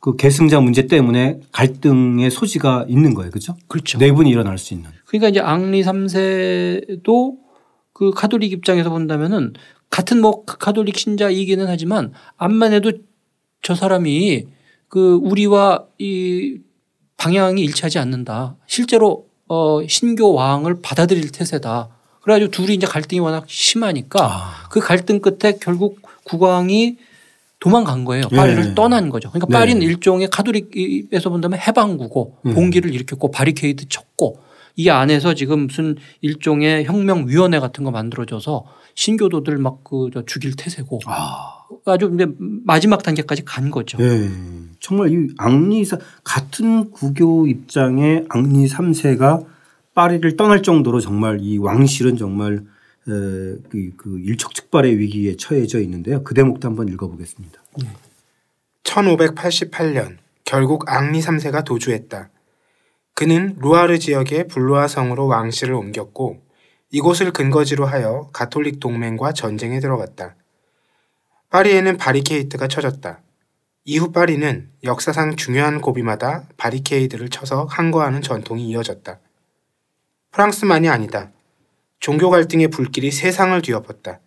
그 0.00 0.16
계승자 0.16 0.60
문제 0.60 0.86
때문에 0.86 1.40
갈등의 1.52 2.30
소지가 2.30 2.84
있는 2.86 3.14
거예요, 3.14 3.30
그죠? 3.30 3.56
그렇죠. 3.66 3.96
내분이 3.96 4.28
일어날 4.28 4.58
수 4.58 4.74
있는. 4.74 4.90
그러니까 5.06 5.30
이제 5.30 5.40
앙리 5.40 5.82
3세도 5.82 7.32
그 7.94 8.10
카톨릭 8.10 8.52
입장에서 8.52 8.90
본다면은 8.90 9.54
같은 9.90 10.20
뭐 10.20 10.44
카톨릭 10.44 10.96
신자이기는 10.96 11.66
하지만 11.66 12.12
암만 12.36 12.72
해도 12.72 12.92
저 13.62 13.74
사람이 13.74 14.46
그 14.88 15.18
우리와 15.22 15.84
이 15.98 16.58
방향이 17.16 17.60
일치하지 17.62 17.98
않는다. 17.98 18.56
실제로 18.66 19.26
어 19.46 19.86
신교 19.86 20.32
왕을 20.32 20.80
받아들일 20.80 21.30
태세다. 21.30 21.88
그래가지고 22.22 22.50
둘이 22.50 22.74
이제 22.74 22.86
갈등이 22.86 23.20
워낙 23.20 23.44
심하니까 23.48 24.24
아. 24.24 24.68
그 24.70 24.80
갈등 24.80 25.20
끝에 25.20 25.58
결국 25.60 26.00
국왕이 26.24 26.96
도망간 27.58 28.04
거예요. 28.04 28.24
예. 28.32 28.36
파리를 28.36 28.74
떠난 28.74 29.10
거죠. 29.10 29.30
그러니까 29.30 29.48
네. 29.48 29.58
파리는 29.58 29.82
일종의 29.82 30.28
카톨릭에서 30.30 31.28
본다면 31.28 31.58
해방구고 31.58 32.38
음. 32.46 32.54
봉기를 32.54 32.94
일으켰고 32.94 33.30
바리케이드 33.30 33.88
쳤고 33.88 34.38
이 34.76 34.88
안에서 34.88 35.34
지금 35.34 35.66
무슨 35.66 35.96
일종의 36.20 36.84
혁명위원회 36.84 37.58
같은 37.60 37.84
거 37.84 37.90
만들어져서 37.90 38.64
신교도들 38.94 39.58
막 39.58 39.80
그 39.84 40.10
죽일 40.26 40.54
태세고 40.56 41.00
아. 41.06 41.66
아주 41.84 42.08
근데 42.08 42.26
마지막 42.38 43.02
단계까지 43.02 43.44
간 43.44 43.70
거죠. 43.70 43.98
예. 44.00 44.28
정말 44.80 45.12
이 45.12 45.28
앙리사 45.38 45.98
같은 46.24 46.90
구교 46.90 47.46
입장의 47.46 48.26
앙리 48.28 48.66
3세가 48.66 49.46
파리를 49.94 50.36
떠날 50.36 50.62
정도로 50.62 51.00
정말 51.00 51.38
이 51.40 51.58
왕실은 51.58 52.16
정말 52.16 52.54
에, 52.54 52.60
그, 53.06 53.90
그 53.96 54.20
일촉즉발의 54.20 54.98
위기에 54.98 55.36
처해져 55.36 55.80
있는데요. 55.80 56.22
그 56.22 56.34
대목도 56.34 56.68
한번 56.68 56.88
읽어보겠습니다. 56.88 57.60
1588년 58.84 60.16
결국 60.44 60.90
앙리 60.90 61.20
3세가 61.20 61.64
도주했다. 61.64 62.30
그는 63.14 63.56
루아르 63.58 63.98
지역의 63.98 64.48
블루아 64.48 64.88
성으로 64.88 65.26
왕실을 65.26 65.74
옮겼고 65.74 66.40
이곳을 66.90 67.32
근거지로 67.32 67.86
하여 67.86 68.30
가톨릭 68.32 68.80
동맹과 68.80 69.32
전쟁에 69.32 69.78
들어갔다. 69.80 70.36
파리에는 71.50 71.96
바리케이트가 71.96 72.68
쳐졌다. 72.68 73.20
이후 73.84 74.12
파리는 74.12 74.70
역사상 74.84 75.36
중요한 75.36 75.80
고비마다 75.80 76.48
바리케이드를 76.56 77.28
쳐서 77.28 77.64
항거하는 77.64 78.22
전통이 78.22 78.68
이어졌다. 78.68 79.18
프랑스만이 80.32 80.88
아니다. 80.88 81.30
종교 81.98 82.30
갈등의 82.30 82.68
불길이 82.68 83.10
세상을 83.10 83.60
뒤엎었다. 83.62 84.20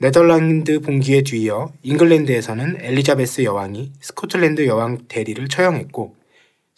네덜란드 0.00 0.80
봉기에 0.80 1.22
뒤이어 1.22 1.72
잉글랜드에서는 1.82 2.78
엘리자베스 2.80 3.42
여왕이 3.42 3.94
스코틀랜드 4.00 4.66
여왕 4.66 5.06
대리를 5.08 5.48
처형했고 5.48 6.14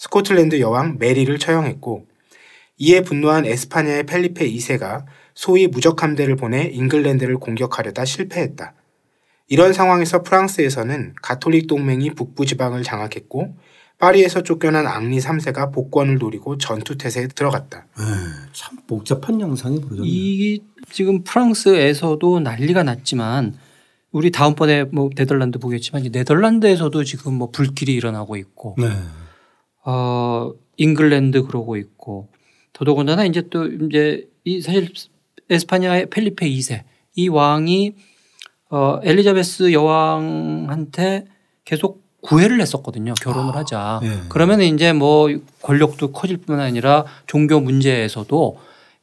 스코틀랜드 0.00 0.60
여왕 0.60 0.96
메리를 0.98 1.38
처형했고 1.38 2.06
이에 2.78 3.02
분노한 3.02 3.44
에스파냐의 3.44 4.06
펠리페 4.06 4.50
2세가 4.50 5.04
소위 5.34 5.66
무적 5.66 6.02
함대를 6.02 6.36
보내 6.36 6.70
잉글랜드를 6.72 7.36
공격하려다 7.36 8.06
실패했다. 8.06 8.72
이런 9.48 9.74
상황에서 9.74 10.22
프랑스에서는 10.22 11.16
가톨릭 11.20 11.66
동맹이 11.66 12.14
북부 12.14 12.46
지방을 12.46 12.82
장악했고 12.82 13.54
파리에서 13.98 14.42
쫓겨난 14.42 14.86
앙리 14.86 15.18
3세가 15.18 15.70
복권을 15.70 16.16
노리고 16.16 16.56
전투 16.56 16.96
태세에 16.96 17.26
들어갔다. 17.26 17.84
예, 17.98 18.04
참 18.54 18.78
복잡한 18.86 19.38
양상이 19.38 19.82
벌어졌네요. 19.82 20.06
이 20.06 20.62
지금 20.90 21.24
프랑스에서도 21.24 22.40
난리가 22.40 22.84
났지만 22.84 23.54
우리 24.12 24.30
다음번에 24.30 24.84
뭐 24.84 25.10
네덜란드 25.14 25.58
보겠지만 25.58 26.08
네덜란드에서도 26.10 27.04
지금 27.04 27.34
뭐 27.34 27.50
불길이 27.50 27.92
일어나고 27.92 28.38
있고 28.38 28.76
네. 28.78 28.88
어 29.84 30.52
잉글랜드 30.76 31.44
그러고 31.44 31.76
있고 31.76 32.28
더더군다나 32.72 33.24
이제 33.24 33.42
또 33.50 33.66
이제 33.66 34.28
이 34.44 34.60
사실 34.60 34.92
에스파냐의 35.48 36.10
펠리페 36.10 36.48
2세 36.48 36.82
이 37.16 37.28
왕이 37.28 37.94
어 38.70 39.00
엘리자베스 39.02 39.72
여왕한테 39.72 41.26
계속 41.64 42.02
구애를 42.22 42.60
했었거든요. 42.60 43.14
결혼을 43.14 43.54
하자. 43.56 44.00
예. 44.02 44.20
그러면 44.28 44.60
이제 44.60 44.92
뭐 44.92 45.28
권력도 45.62 46.12
커질 46.12 46.36
뿐만 46.36 46.64
아니라 46.64 47.04
종교 47.26 47.60
문제에서도 47.60 48.58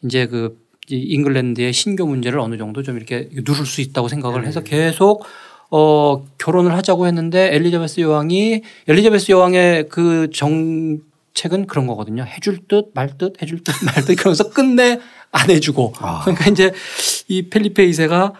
이제 0.05 0.27
그이 0.27 0.51
잉글랜드의 0.89 1.73
신교 1.73 2.05
문제를 2.05 2.39
어느 2.39 2.57
정도 2.57 2.83
좀 2.83 2.95
이렇게 2.95 3.29
누를 3.33 3.65
수 3.65 3.81
있다고 3.81 4.07
생각을 4.07 4.45
해서 4.45 4.61
계속 4.61 5.23
어 5.69 6.23
결혼을 6.37 6.73
하자고 6.75 7.07
했는데 7.07 7.53
엘리자베스 7.53 7.99
여왕이 8.01 8.61
엘리자베스 8.87 9.31
여왕의 9.31 9.89
그 9.89 10.29
정책은 10.33 11.67
그런 11.67 11.87
거거든요. 11.87 12.23
해줄 12.23 12.67
듯 12.67 12.91
말 12.93 13.17
듯 13.17 13.41
해줄 13.41 13.63
듯 13.63 13.71
말 13.85 14.05
듯 14.05 14.15
그러면서 14.15 14.49
끝내 14.49 14.99
안 15.31 15.49
해주고 15.49 15.93
아. 15.99 16.21
그러니까 16.23 16.49
이제 16.49 16.71
이 17.27 17.49
펠리페 17.49 17.85
2세가 17.87 18.33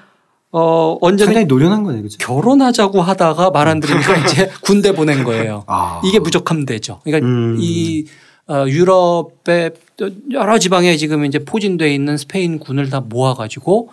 어 0.52 0.98
언제는 1.02 1.26
상당히 1.34 1.46
노련한 1.48 1.84
거네요, 1.84 2.02
그죠? 2.04 2.18
결혼하자고 2.20 3.02
하다가 3.02 3.52
말 3.52 3.68
안 3.68 3.82
들으니까 3.82 4.16
이제 4.26 4.50
군대 4.62 4.94
보낸 4.94 5.26
거예요. 5.26 5.66
아. 5.68 6.02
이게 6.06 6.20
무적함대죠. 6.20 7.02
그러니까 7.04 7.28
음. 7.28 7.58
이 7.60 8.06
어, 8.50 8.64
유럽의 8.66 9.72
여러 10.32 10.58
지방에 10.58 10.96
지금 10.96 11.26
이제 11.26 11.40
포진돼 11.40 11.94
있는 11.94 12.16
스페인 12.16 12.60
군을 12.60 12.90
다 12.90 13.02
모아가지고 13.02 13.90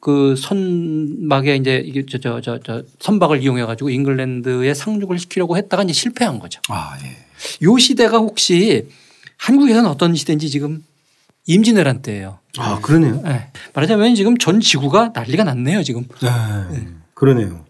그 0.00 0.34
선막에 0.36 1.56
이제 1.56 1.82
이게 1.84 2.04
저 2.06 2.18
저 2.18 2.40
저 2.40 2.58
저 2.58 2.82
선박을 3.00 3.42
이용해 3.42 3.64
가지고 3.64 3.90
잉글랜드에 3.90 4.72
상륙을 4.74 5.18
시키려고 5.18 5.56
했다가 5.56 5.82
이제 5.84 5.92
실패한 5.92 6.38
거죠. 6.38 6.60
아, 6.68 6.96
예. 7.04 7.16
요 7.66 7.76
시대가 7.78 8.18
혹시 8.18 8.88
한국에서는 9.36 9.88
어떤 9.88 10.14
시대인지 10.14 10.48
지금 10.50 10.84
임진왜란 11.46 12.02
때예요. 12.02 12.40
아, 12.58 12.80
그러네요. 12.80 13.20
네. 13.22 13.52
말하자면 13.74 14.14
지금 14.14 14.36
전 14.38 14.60
지구가 14.60 15.12
난리가 15.14 15.44
났네요 15.44 15.82
지금. 15.82 16.06
네. 16.20 16.88
그러네요. 17.14 17.64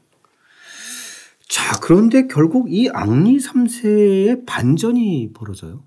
자, 1.48 1.78
그런데 1.80 2.26
결국 2.26 2.72
이 2.72 2.88
앙리 2.92 3.38
3세의 3.38 4.46
반전이 4.46 5.30
벌어져요. 5.34 5.82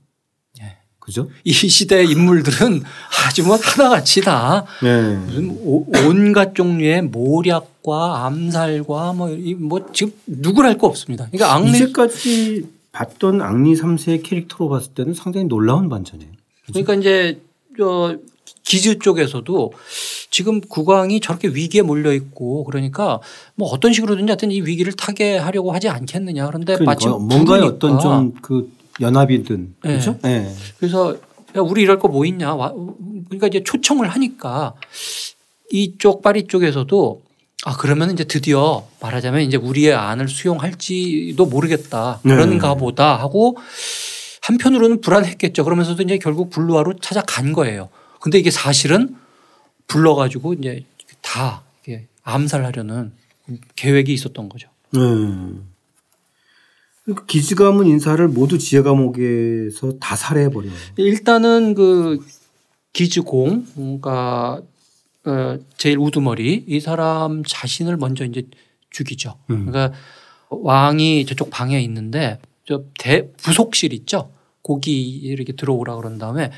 예. 1.01 1.05
그죠? 1.05 1.29
이 1.43 1.51
시대의 1.51 2.09
인물들은 2.11 2.83
아주 3.27 3.43
뭐 3.43 3.57
하나같이 3.57 4.21
다 4.21 4.65
네. 4.83 5.15
무슨 5.17 5.49
오- 5.63 5.85
온갖 6.05 6.53
종류의 6.55 7.01
모략과 7.03 8.25
암살과 8.27 9.13
뭐, 9.13 9.29
이뭐 9.29 9.87
지금 9.93 10.13
누구를 10.27 10.69
할 10.69 10.77
거 10.77 10.87
없습니다. 10.87 11.27
그러니까 11.31 11.53
앙리 11.55 11.71
이제까지 11.71 12.65
봤던 12.91 13.41
앙리 13.41 13.73
3세의 13.73 14.21
캐릭터로 14.23 14.69
봤을 14.69 14.93
때는 14.93 15.13
상당히 15.13 15.47
놀라운 15.47 15.89
반전이에요. 15.89 16.31
그러니까 16.67 16.93
이제 16.95 17.41
저 17.77 18.15
기즈 18.63 18.99
쪽에서도 18.99 19.73
지금 20.29 20.61
국왕이 20.61 21.19
저렇게 21.19 21.47
위기에 21.49 21.81
몰려 21.81 22.13
있고 22.13 22.63
그러니까 22.65 23.19
뭐 23.55 23.69
어떤 23.69 23.91
식으로든지 23.91 24.29
하여튼 24.31 24.51
이 24.51 24.61
위기를 24.61 24.93
타게 24.93 25.37
하려고 25.37 25.71
하지 25.73 25.89
않겠느냐. 25.89 26.45
그런데 26.47 26.73
그러니까 26.75 26.91
마침 26.91 27.09
뭔가의 27.11 27.61
부르니까 27.61 27.67
어떤 27.87 27.99
좀 27.99 28.33
그 28.41 28.71
연합이든 28.99 29.75
네. 29.83 29.89
그렇죠? 29.89 30.17
네. 30.21 30.53
그래서 30.79 31.15
야 31.55 31.61
우리 31.61 31.81
이럴 31.83 31.99
거 31.99 32.07
뭐 32.07 32.25
있냐. 32.25 32.53
와, 32.55 32.71
그러니까 33.25 33.47
이제 33.47 33.63
초청을 33.63 34.07
하니까 34.09 34.73
이쪽 35.71 36.21
파리 36.21 36.47
쪽에서도 36.47 37.21
아 37.65 37.77
그러면 37.77 38.11
이제 38.11 38.23
드디어 38.23 38.87
말하자면 39.01 39.41
이제 39.41 39.57
우리의 39.57 39.93
안을 39.93 40.27
수용할지도 40.27 41.45
모르겠다 41.45 42.19
네. 42.23 42.33
그런가 42.35 42.73
보다 42.75 43.17
하고 43.19 43.57
한편으로는 44.41 45.01
불안했겠죠. 45.01 45.63
그러면서도 45.63 46.01
이제 46.03 46.17
결국 46.17 46.49
블루아로 46.49 46.95
찾아간 46.99 47.53
거예요. 47.53 47.89
근데 48.19 48.39
이게 48.39 48.49
사실은 48.51 49.15
불러가지고 49.87 50.53
이제 50.53 50.83
다 51.21 51.63
암살하려는 52.23 53.11
계획이 53.75 54.13
있었던 54.13 54.47
거죠. 54.49 54.67
네. 54.93 54.99
그러니까 57.03 57.25
기즈 57.25 57.55
가문 57.55 57.87
인사를 57.87 58.25
모두 58.27 58.57
지하 58.57 58.83
감옥에서 58.83 59.93
다 59.99 60.15
살해해 60.15 60.49
버려요. 60.49 60.71
일단은 60.97 61.73
그 61.73 62.19
기즈공 62.93 63.65
그러니까 63.75 64.61
어 65.25 65.57
제일 65.77 65.97
우두머리 65.97 66.65
이 66.67 66.79
사람 66.79 67.43
자신을 67.45 67.97
먼저 67.97 68.25
이제 68.25 68.43
죽이죠. 68.89 69.35
음. 69.49 69.65
그러니까 69.65 69.93
왕이 70.49 71.25
저쪽 71.25 71.49
방에 71.49 71.79
있는데 71.81 72.39
저 72.65 72.83
대 72.99 73.31
부속실 73.37 73.93
있죠. 73.93 74.31
거기 74.63 75.09
이렇게 75.09 75.53
들어오라 75.53 75.95
그런 75.95 76.17
다음에 76.19 76.51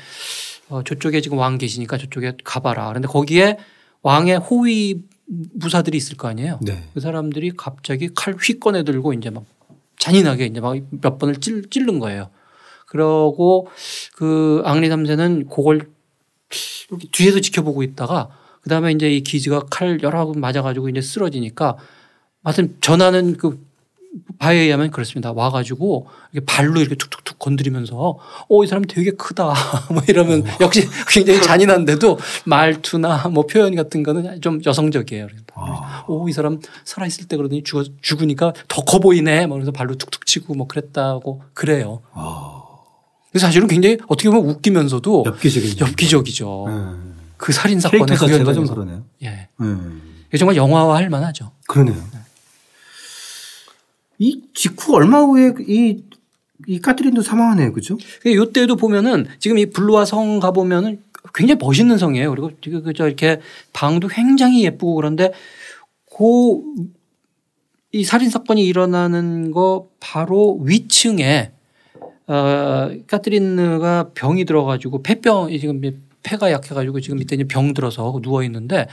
어 0.68 0.82
저쪽에 0.82 1.20
지금 1.20 1.38
왕 1.38 1.56
계시니까 1.58 1.96
저쪽에 1.98 2.34
가봐라. 2.44 2.88
그런데 2.88 3.08
거기에 3.08 3.56
왕의 4.02 4.38
호위 4.38 5.02
무사들이 5.26 5.96
있을 5.96 6.16
거 6.18 6.28
아니에요. 6.28 6.58
네. 6.62 6.84
그 6.92 7.00
사람들이 7.00 7.52
갑자기 7.56 8.10
칼휙 8.14 8.60
꺼내 8.60 8.84
들고 8.84 9.14
이제 9.14 9.30
막 9.30 9.44
잔인하게 10.04 10.46
이제 10.46 10.60
막 10.60 10.76
몇 10.90 11.18
번을 11.18 11.36
찔, 11.36 11.68
찔른 11.70 11.98
거예요. 11.98 12.28
그러고 12.86 13.68
그 14.14 14.62
앙리 14.64 14.88
3세는 14.88 15.48
그걸 15.48 15.88
이렇게 16.90 17.08
뒤에서 17.10 17.40
지켜보고 17.40 17.82
있다가 17.82 18.28
그 18.60 18.68
다음에 18.68 18.92
이제 18.92 19.10
이 19.10 19.22
기지가 19.22 19.64
칼 19.70 19.98
여러 20.02 20.26
번 20.26 20.40
맞아가지고 20.40 20.90
이제 20.90 21.00
쓰러지니까 21.00 21.76
하여튼 22.44 22.76
전하는 22.80 23.36
그 23.36 23.64
바에 24.38 24.58
의하면 24.58 24.90
그렇습니다. 24.90 25.32
와가지고 25.32 26.06
이렇게 26.32 26.44
발로 26.44 26.80
이렇게 26.80 26.94
툭툭툭 26.94 27.38
건드리면서 27.38 28.18
어, 28.48 28.64
이 28.64 28.66
사람 28.66 28.84
되게 28.84 29.10
크다. 29.10 29.54
뭐 29.90 30.02
이러면 30.06 30.44
역시 30.60 30.86
굉장히 31.08 31.40
잔인한데도 31.40 32.18
말투나 32.44 33.28
뭐 33.28 33.46
표현 33.46 33.74
같은 33.74 34.02
거는 34.02 34.40
좀 34.40 34.60
여성적이에요. 34.64 35.28
아. 35.56 36.04
오, 36.08 36.28
이 36.28 36.32
사람 36.32 36.58
살아 36.84 37.06
있을 37.06 37.26
때 37.28 37.36
그러더니 37.36 37.62
죽어, 37.62 37.84
죽으니까 38.00 38.52
더 38.68 38.84
커 38.84 38.98
보이네. 38.98 39.46
뭐 39.46 39.56
그래서 39.56 39.70
발로 39.72 39.94
툭툭 39.94 40.26
치고 40.26 40.54
뭐 40.54 40.66
그랬다고 40.66 41.42
그래요. 41.54 42.02
아. 42.12 42.62
그래서 43.30 43.46
사실은 43.46 43.66
굉장히 43.68 43.98
어떻게 44.08 44.28
보면 44.30 44.46
웃기면서도 44.48 45.24
엽기적이죠. 45.26 45.84
엽기적이죠. 45.86 46.64
네. 46.68 47.12
그 47.36 47.52
살인 47.52 47.80
사건의 47.80 48.06
그 48.06 48.16
자체가 48.16 48.52
좀. 48.52 48.66
그러네요. 48.66 49.04
예. 49.22 49.48
네. 49.58 50.38
정말 50.38 50.56
영화화 50.56 50.96
할 50.96 51.08
만하죠. 51.10 51.50
그러네요. 51.68 51.96
이 54.18 54.40
직후 54.54 54.94
얼마 54.94 55.18
후에 55.20 55.52
이, 55.66 56.02
이 56.66 56.80
까트린도 56.80 57.22
사망하네요. 57.22 57.72
그죠? 57.72 57.98
이때도 58.24 58.76
보면은 58.76 59.26
지금 59.38 59.58
이 59.58 59.66
블루와 59.66 60.04
성 60.04 60.40
가보면은 60.40 61.02
굉장히 61.34 61.58
멋있는 61.60 61.98
성이에요. 61.98 62.30
그리고 62.30 62.50
그저 62.82 63.06
이렇게 63.06 63.40
방도 63.72 64.08
굉장히 64.08 64.64
예쁘고 64.64 64.94
그런데 64.94 65.32
그이 67.90 68.04
살인 68.04 68.30
사건이 68.30 68.64
일어나는 68.64 69.50
거 69.50 69.88
바로 70.00 70.58
위층에 70.62 71.50
어 72.26 72.90
카트린느가 73.06 74.10
병이 74.14 74.44
들어가지고 74.44 75.02
폐병 75.02 75.50
지금 75.58 75.80
폐가 76.22 76.50
약해가지고 76.52 77.00
지금 77.00 77.18
밑에 77.18 77.36
이제 77.36 77.44
병 77.44 77.74
들어서 77.74 78.18
누워 78.22 78.42
있는데 78.44 78.86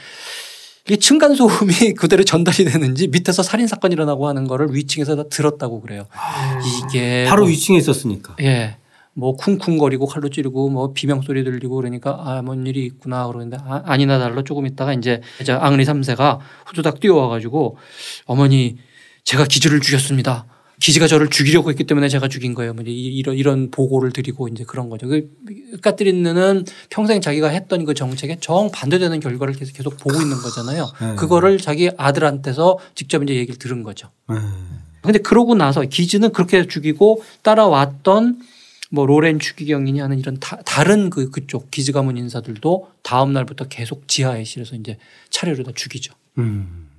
이 0.89 0.97
층간 0.97 1.35
소음이 1.35 1.93
그대로 1.95 2.23
전달이 2.23 2.65
되는지 2.65 3.07
밑에서 3.07 3.43
살인 3.43 3.67
사건이 3.67 3.93
일어나고 3.93 4.27
하는 4.27 4.47
거를 4.47 4.73
위층에서 4.73 5.15
다 5.15 5.23
들었다고 5.29 5.79
그래요. 5.81 6.07
이게 6.89 7.25
바로 7.27 7.43
뭐 7.43 7.51
위층에 7.51 7.77
있었으니까. 7.77 8.35
예. 8.41 8.77
뭐 9.13 9.35
쿵쿵거리고 9.35 10.05
칼로 10.05 10.29
찌르고 10.29 10.69
뭐 10.69 10.93
비명 10.93 11.21
소리 11.21 11.43
들리고 11.43 11.75
그러니까 11.75 12.11
아 12.23 12.41
뭔 12.41 12.65
일이 12.65 12.85
있구나 12.85 13.27
그러는데 13.27 13.57
아, 13.59 13.81
아니나 13.85 14.17
달라 14.19 14.41
조금 14.43 14.65
있다가 14.65 14.93
이제 14.93 15.21
앙리 15.49 15.83
3세가 15.83 16.39
후두닥 16.67 16.99
뛰어와 16.99 17.27
가지고 17.27 17.77
어머니 18.25 18.77
제가 19.23 19.45
기지를 19.45 19.81
죽였습니다. 19.81 20.45
기지가 20.79 21.05
저를 21.05 21.29
죽이려고 21.29 21.69
했기 21.69 21.83
때문에 21.83 22.09
제가 22.09 22.27
죽인 22.27 22.55
거예요. 22.55 22.73
뭐 22.73 22.83
이- 22.87 22.91
이런 23.15 23.35
이런 23.37 23.69
보고를 23.69 24.11
드리고 24.13 24.47
이제 24.47 24.63
그런 24.63 24.89
거죠. 24.89 25.07
그 25.07 25.29
까뜨리는 25.83 26.65
평생 26.89 27.21
자기가 27.21 27.49
했던 27.49 27.85
그 27.85 27.93
정책에 27.93 28.37
정 28.39 28.71
반대되는 28.71 29.19
결과를 29.19 29.53
계속 29.53 29.73
계속 29.77 29.97
보고 29.97 30.19
있는 30.19 30.37
거잖아요. 30.37 30.87
네. 31.01 31.15
그거를 31.17 31.59
자기 31.59 31.91
아들한테서 31.97 32.79
직접 32.95 33.21
이제 33.21 33.35
얘기를 33.35 33.59
들은 33.59 33.83
거죠. 33.83 34.09
네. 34.29 34.37
근데 35.03 35.19
그러고 35.19 35.53
나서 35.53 35.81
기즈는 35.81 36.31
그렇게 36.31 36.65
죽이고 36.65 37.21
따라왔던 37.43 38.39
뭐 38.93 39.05
로렌 39.05 39.39
추기경이니 39.39 40.01
하는 40.01 40.19
이런 40.19 40.37
다, 40.39 40.57
다른 40.65 41.09
그 41.09 41.31
그쪽 41.31 41.71
기즈 41.71 41.93
가문 41.93 42.17
인사들도 42.17 42.91
다음 43.03 43.31
날부터 43.31 43.67
계속 43.69 44.07
지하에 44.07 44.43
실어서 44.43 44.75
이제 44.75 44.97
차례로 45.29 45.63
다 45.63 45.71
죽이죠. 45.73 46.13
음. 46.37 46.89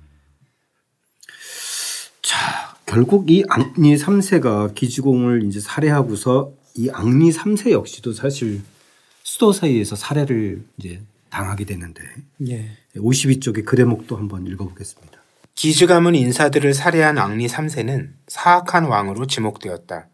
자, 2.23 2.75
결국 2.87 3.29
이 3.29 3.43
앙리 3.47 3.95
3세가 3.95 4.73
기지공을 4.73 5.43
이제 5.43 5.59
살해하고서 5.59 6.51
이 6.75 6.89
앙리 6.89 7.29
3세 7.29 7.71
역시도 7.71 8.13
사실 8.13 8.61
수도 9.21 9.53
사이에서 9.53 9.95
살해를 9.95 10.65
이제 10.77 10.99
당하게 11.29 11.65
되는데 11.65 12.01
예. 12.47 12.71
52쪽의 12.95 13.65
그 13.65 13.75
대목도 13.75 14.17
한번 14.17 14.47
읽어보겠습니다. 14.47 15.21
기즈 15.53 15.85
가문 15.85 16.15
인사들을 16.15 16.73
살해한 16.73 17.19
앙리 17.19 17.45
3세는 17.47 18.13
사악한 18.27 18.85
왕으로 18.85 19.27
지목되었다. 19.27 20.07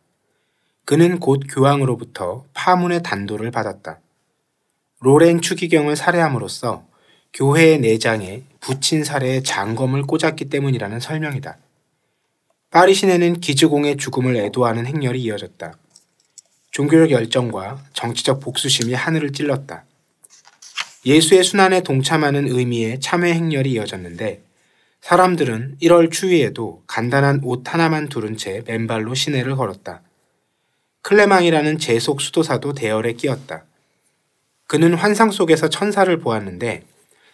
그는 0.90 1.20
곧 1.20 1.44
교황으로부터 1.48 2.46
파문의 2.56 3.04
단도를 3.04 3.52
받았다. 3.52 4.00
로렌 5.02 5.40
추기경을 5.40 5.96
살해함으로써 5.96 6.84
교회의 7.32 7.78
내장에 7.78 8.42
부친 8.60 9.04
살해의 9.04 9.44
장검을 9.44 10.08
꽂았기 10.08 10.46
때문이라는 10.46 11.00
설명이다. 11.00 11.60
파리 12.72 12.96
시내는 12.96 13.40
기즈공의 13.40 13.98
죽음을 13.98 14.36
애도하는 14.36 14.88
행렬이 14.88 15.22
이어졌다. 15.22 15.74
종교적 16.72 17.12
열정과 17.12 17.86
정치적 17.94 18.40
복수심이 18.40 18.96
하늘을 18.96 19.32
찔렀다. 19.32 19.86
예수의 21.06 21.44
순환에 21.44 21.84
동참하는 21.84 22.48
의미의 22.48 23.00
참회 23.00 23.36
행렬이 23.36 23.74
이어졌는데 23.74 24.44
사람들은 25.02 25.78
1월 25.84 26.12
추위에도 26.12 26.82
간단한 26.88 27.42
옷 27.44 27.72
하나만 27.72 28.10
두른 28.10 28.36
채 28.38 28.64
맨발로 28.66 29.14
시내를 29.14 29.56
걸었다. 29.56 30.02
클레망이라는 31.02 31.80
제속 31.80 32.22
수도사도 32.22 32.74
대열에 32.74 33.14
끼었다. 33.14 33.66
그는 34.68 34.94
환상 34.94 35.32
속에서 35.32 35.70
천사를 35.70 36.16
보았는데 36.18 36.84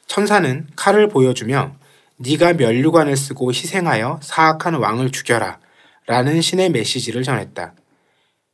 천사는 0.08 0.68
칼을 0.76 1.10
보여주며 1.10 1.76
네가 2.18 2.54
면류관을 2.54 3.18
쓰고 3.18 3.52
희생하여 3.52 4.20
사악한 4.24 4.76
왕을 4.76 5.12
죽여라 5.12 5.60
라는 6.08 6.40
신의 6.42 6.70
메시지를 6.70 7.24
전했다. 7.24 7.74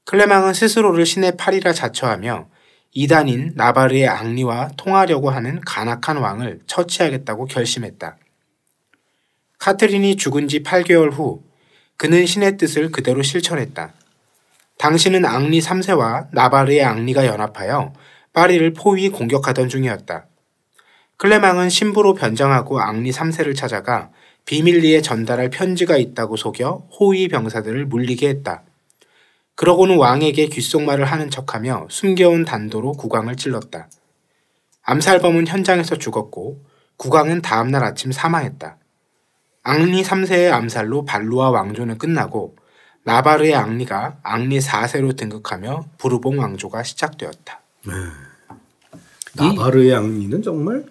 클레망은 0.06 0.54
스스로를 0.54 1.06
신의 1.06 1.38
팔이라 1.38 1.74
자처하며 1.74 2.50
이단인 2.94 3.54
나바르의 3.56 4.08
앙리와 4.08 4.72
통하려고 4.78 5.30
하는 5.30 5.62
간악한 5.62 6.18
왕을 6.18 6.62
처치하겠다고 6.66 7.46
결심했다. 7.46 8.18
카트린이 9.60 10.16
죽은 10.16 10.48
지 10.48 10.64
8개월 10.64 11.14
후 11.14 11.44
그는 11.98 12.26
신의 12.26 12.58
뜻을 12.58 12.92
그대로 12.92 13.22
실천했다. 13.22 13.94
당신은 14.82 15.26
앙리 15.26 15.60
3세와 15.60 16.30
나바르의 16.32 16.84
앙리가 16.84 17.28
연합하여 17.28 17.94
파리를 18.34 18.74
포위 18.74 19.10
공격하던 19.10 19.70
중이었다. 19.70 20.26
클레망은 21.18 21.70
신부로 21.70 22.16
변장하고 22.16 22.80
앙리 22.80 23.12
3세를 23.12 23.56
찾아가 23.56 24.10
비밀리에 24.46 25.04
전달할 25.04 25.52
편지가 25.52 25.98
있다고 25.98 26.36
속여 26.36 26.88
호위 27.00 27.28
병사들을 27.28 27.86
물리게 27.86 28.28
했다. 28.28 28.64
그러고는 29.54 29.98
왕에게 29.98 30.48
귓속말을 30.48 31.06
하는 31.06 31.30
척하며 31.30 31.86
숨겨온 31.92 32.44
단도로 32.44 32.94
국왕을 32.94 33.36
찔렀다. 33.36 33.88
암살범은 34.82 35.46
현장에서 35.46 35.98
죽었고 35.98 36.66
국왕은 36.98 37.44
다음날 37.44 37.84
아침 37.84 38.12
사망했다. 38.12 38.78
앙리 39.62 40.02
3세의 40.02 40.52
암살로 40.52 41.06
발루아 41.06 41.52
왕조는 41.52 42.00
끝나고 42.00 42.56
나바르의 43.04 43.56
앙리가 43.56 44.20
앙리 44.24 44.60
4세로 44.60 45.16
등극하며 45.16 45.86
부르봉 45.98 46.40
왕조가 46.40 46.84
시작되었다. 46.84 47.62
나바르의 49.36 49.96
앙리는 49.96 50.42
정말 50.42 50.86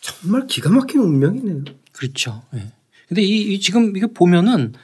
정말 0.00 0.46
기가 0.46 0.70
막힌 0.70 1.00
운명이네요. 1.00 1.64
그렇죠. 1.92 2.42
예. 2.54 2.72
근데 3.08 3.22
이, 3.22 3.54
이 3.54 3.60
지금 3.60 3.96
이게 3.96 4.06
보면은 4.06 4.74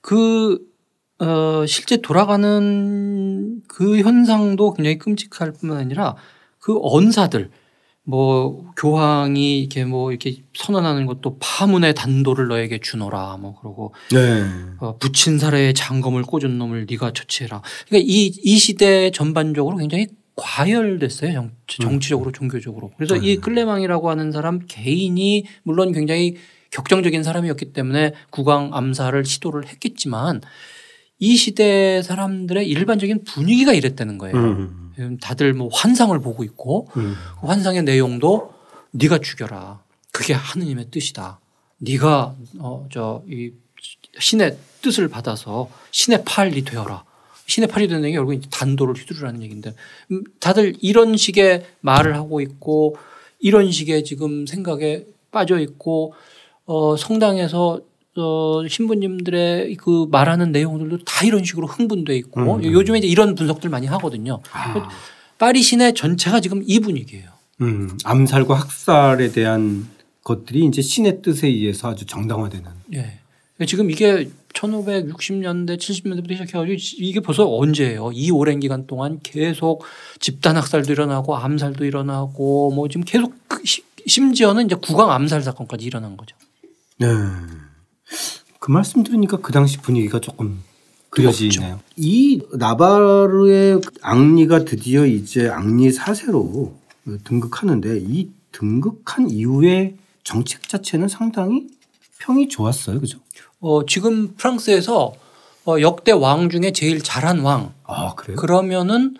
그, 0.00 0.58
어, 1.18 1.64
실제 1.66 1.98
돌아가는 1.98 3.62
그 3.68 3.98
현상도 4.00 4.72
굉장히 4.74 4.98
끔찍할 4.98 5.52
뿐만 5.52 5.78
아니라 5.78 6.16
그 6.58 6.78
언사들 6.80 7.50
뭐 8.04 8.72
교황이 8.76 9.60
이렇게 9.60 9.84
뭐 9.84 10.10
이렇게 10.10 10.42
선언하는 10.54 11.06
것도 11.06 11.36
파문의 11.38 11.94
단도를 11.94 12.48
너에게 12.48 12.78
주노라 12.78 13.36
뭐 13.36 13.58
그러고 13.60 13.94
네. 14.10 14.44
어, 14.78 14.96
붙인 14.98 15.38
사례에 15.38 15.72
장검을 15.72 16.22
꽂은 16.22 16.58
놈을 16.58 16.86
네가 16.90 17.12
처치해라. 17.12 17.62
그러니까 17.86 18.06
이, 18.10 18.32
이 18.42 18.58
시대 18.58 19.10
전반적으로 19.12 19.76
굉장히 19.76 20.08
과열됐어요. 20.34 21.32
정, 21.32 21.50
정치적으로 21.66 22.32
종교적으로. 22.32 22.90
그래서 22.96 23.16
이 23.16 23.36
클레망이라고 23.36 24.10
하는 24.10 24.32
사람 24.32 24.60
개인이 24.66 25.44
물론 25.62 25.92
굉장히 25.92 26.36
격정적인 26.70 27.22
사람이었기 27.22 27.72
때문에 27.72 28.14
국왕 28.30 28.70
암살을 28.72 29.24
시도를 29.24 29.68
했겠지만 29.68 30.40
이 31.24 31.36
시대 31.36 32.02
사람들의 32.02 32.68
일반적인 32.68 33.22
분위기가 33.22 33.72
이랬다는 33.72 34.18
거예요. 34.18 34.36
음. 34.36 35.18
다들 35.20 35.54
뭐 35.54 35.68
환상을 35.72 36.18
보고 36.20 36.42
있고 36.42 36.88
음. 36.96 37.14
그 37.40 37.46
환상의 37.46 37.84
내용도 37.84 38.52
네가 38.90 39.18
죽여라. 39.18 39.80
그게 40.10 40.34
하느님의 40.34 40.90
뜻이다. 40.90 41.38
네가 41.78 42.34
어 42.58 42.86
저 42.90 43.22
이 43.28 43.52
신의 44.18 44.56
뜻을 44.82 45.06
받아서 45.08 45.68
신의 45.92 46.24
팔이 46.24 46.64
되어라. 46.64 47.04
신의 47.46 47.68
팔이 47.68 47.86
되는 47.86 48.02
게 48.02 48.10
결국 48.12 48.40
단도를 48.50 48.94
휘두르라는 48.94 49.42
얘기인데 49.42 49.74
음, 50.10 50.24
다들 50.40 50.74
이런 50.80 51.16
식의 51.16 51.64
말을 51.82 52.16
하고 52.16 52.40
있고 52.40 52.96
이런 53.38 53.70
식의 53.70 54.02
지금 54.04 54.44
생각에 54.46 55.06
빠져 55.30 55.60
있고 55.60 56.14
어 56.66 56.96
성당에서 56.96 57.80
어 58.16 58.62
신부님들의 58.68 59.76
그 59.76 60.06
말하는 60.10 60.52
내용들도 60.52 61.04
다 61.04 61.24
이런 61.24 61.44
식으로 61.44 61.66
흥분돼 61.66 62.14
있고 62.16 62.56
음. 62.56 62.64
요즘에 62.64 62.98
이제 62.98 63.06
이런 63.08 63.34
분석들 63.34 63.70
많이 63.70 63.86
하거든요. 63.86 64.40
아. 64.52 64.88
파리 65.38 65.62
시내 65.62 65.92
전체가 65.92 66.40
지금 66.40 66.62
이 66.66 66.78
분위기예요. 66.78 67.30
음. 67.62 67.96
암살과 68.04 68.54
학살에 68.54 69.32
대한 69.32 69.88
것들이 70.24 70.64
이제 70.66 70.82
신의 70.82 71.22
뜻에 71.22 71.48
의해서 71.48 71.90
아주 71.90 72.04
정당화되는. 72.06 72.70
예. 72.94 73.18
지금 73.66 73.90
이게 73.90 74.28
1560년대, 74.54 75.78
70년대부터 75.78 76.32
시작해가지고 76.32 76.76
이게 76.98 77.20
벌써 77.20 77.48
언제예요? 77.48 78.10
이 78.12 78.30
오랜 78.30 78.60
기간 78.60 78.86
동안 78.86 79.20
계속 79.22 79.84
집단 80.20 80.56
학살도 80.56 80.92
일어나고 80.92 81.36
암살도 81.36 81.84
일어나고 81.84 82.72
뭐 82.72 82.88
지금 82.88 83.04
계속 83.04 83.34
그 83.48 83.60
시- 83.64 83.84
심지어는 84.06 84.66
이제 84.66 84.74
국왕 84.74 85.10
암살 85.12 85.42
사건까지 85.42 85.84
일어난 85.86 86.16
거죠. 86.16 86.36
네. 86.98 87.06
그 88.62 88.70
말씀 88.70 89.02
들으니까 89.02 89.38
그 89.38 89.50
당시 89.50 89.78
분위기가 89.78 90.20
조금 90.20 90.62
그려지네요. 91.10 91.80
이 91.96 92.40
나바르의 92.52 93.80
앙리가 94.02 94.64
드디어 94.64 95.04
이제 95.04 95.48
앙리 95.48 95.90
사세로 95.90 96.72
등극하는데 97.24 97.98
이 98.00 98.30
등극한 98.52 99.28
이후에 99.30 99.96
정책 100.22 100.68
자체는 100.68 101.08
상당히 101.08 101.66
평이 102.20 102.48
좋았어요. 102.50 103.00
그죠? 103.00 103.18
어, 103.58 103.84
지금 103.84 104.34
프랑스에서 104.36 105.12
어, 105.66 105.80
역대 105.80 106.12
왕 106.12 106.48
중에 106.48 106.70
제일 106.70 107.02
잘한 107.02 107.40
왕 107.40 107.74
아, 107.82 108.14
그래요? 108.14 108.36
그러면은 108.36 109.16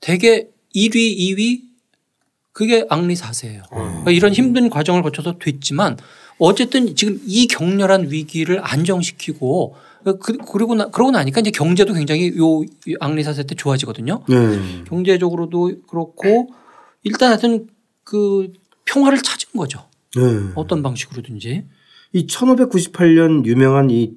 대개 0.00 0.48
1위, 0.74 1.16
2위 1.16 1.60
그게 2.52 2.84
앙리 2.90 3.14
4세예요. 3.14 3.68
그러니까 3.70 4.10
이런 4.10 4.32
힘든 4.32 4.68
과정을 4.68 5.02
거쳐서 5.02 5.38
됐지만 5.38 5.96
어쨌든 6.40 6.94
지금 6.96 7.20
이 7.26 7.46
격렬한 7.46 8.10
위기를 8.10 8.60
안정시키고 8.62 9.76
그, 10.04 10.38
그리고 10.50 10.74
나, 10.74 10.88
그러고 10.88 11.10
나니까 11.10 11.40
이제 11.40 11.50
경제도 11.50 11.92
굉장히 11.92 12.36
요 12.38 12.62
앙리 13.00 13.22
4세 13.22 13.46
때 13.46 13.54
좋아지거든요. 13.54 14.24
네. 14.28 14.84
경제적으로도 14.88 15.82
그렇고 15.86 16.48
일단 17.02 17.30
하여튼 17.30 17.68
그 18.04 18.52
평화를 18.86 19.22
찾은 19.22 19.50
거죠. 19.56 19.86
네. 20.16 20.22
어떤 20.54 20.82
방식으로든지. 20.82 21.64
이 22.12 22.26
1598년 22.26 23.44
유명한 23.44 23.90
이 23.90 24.14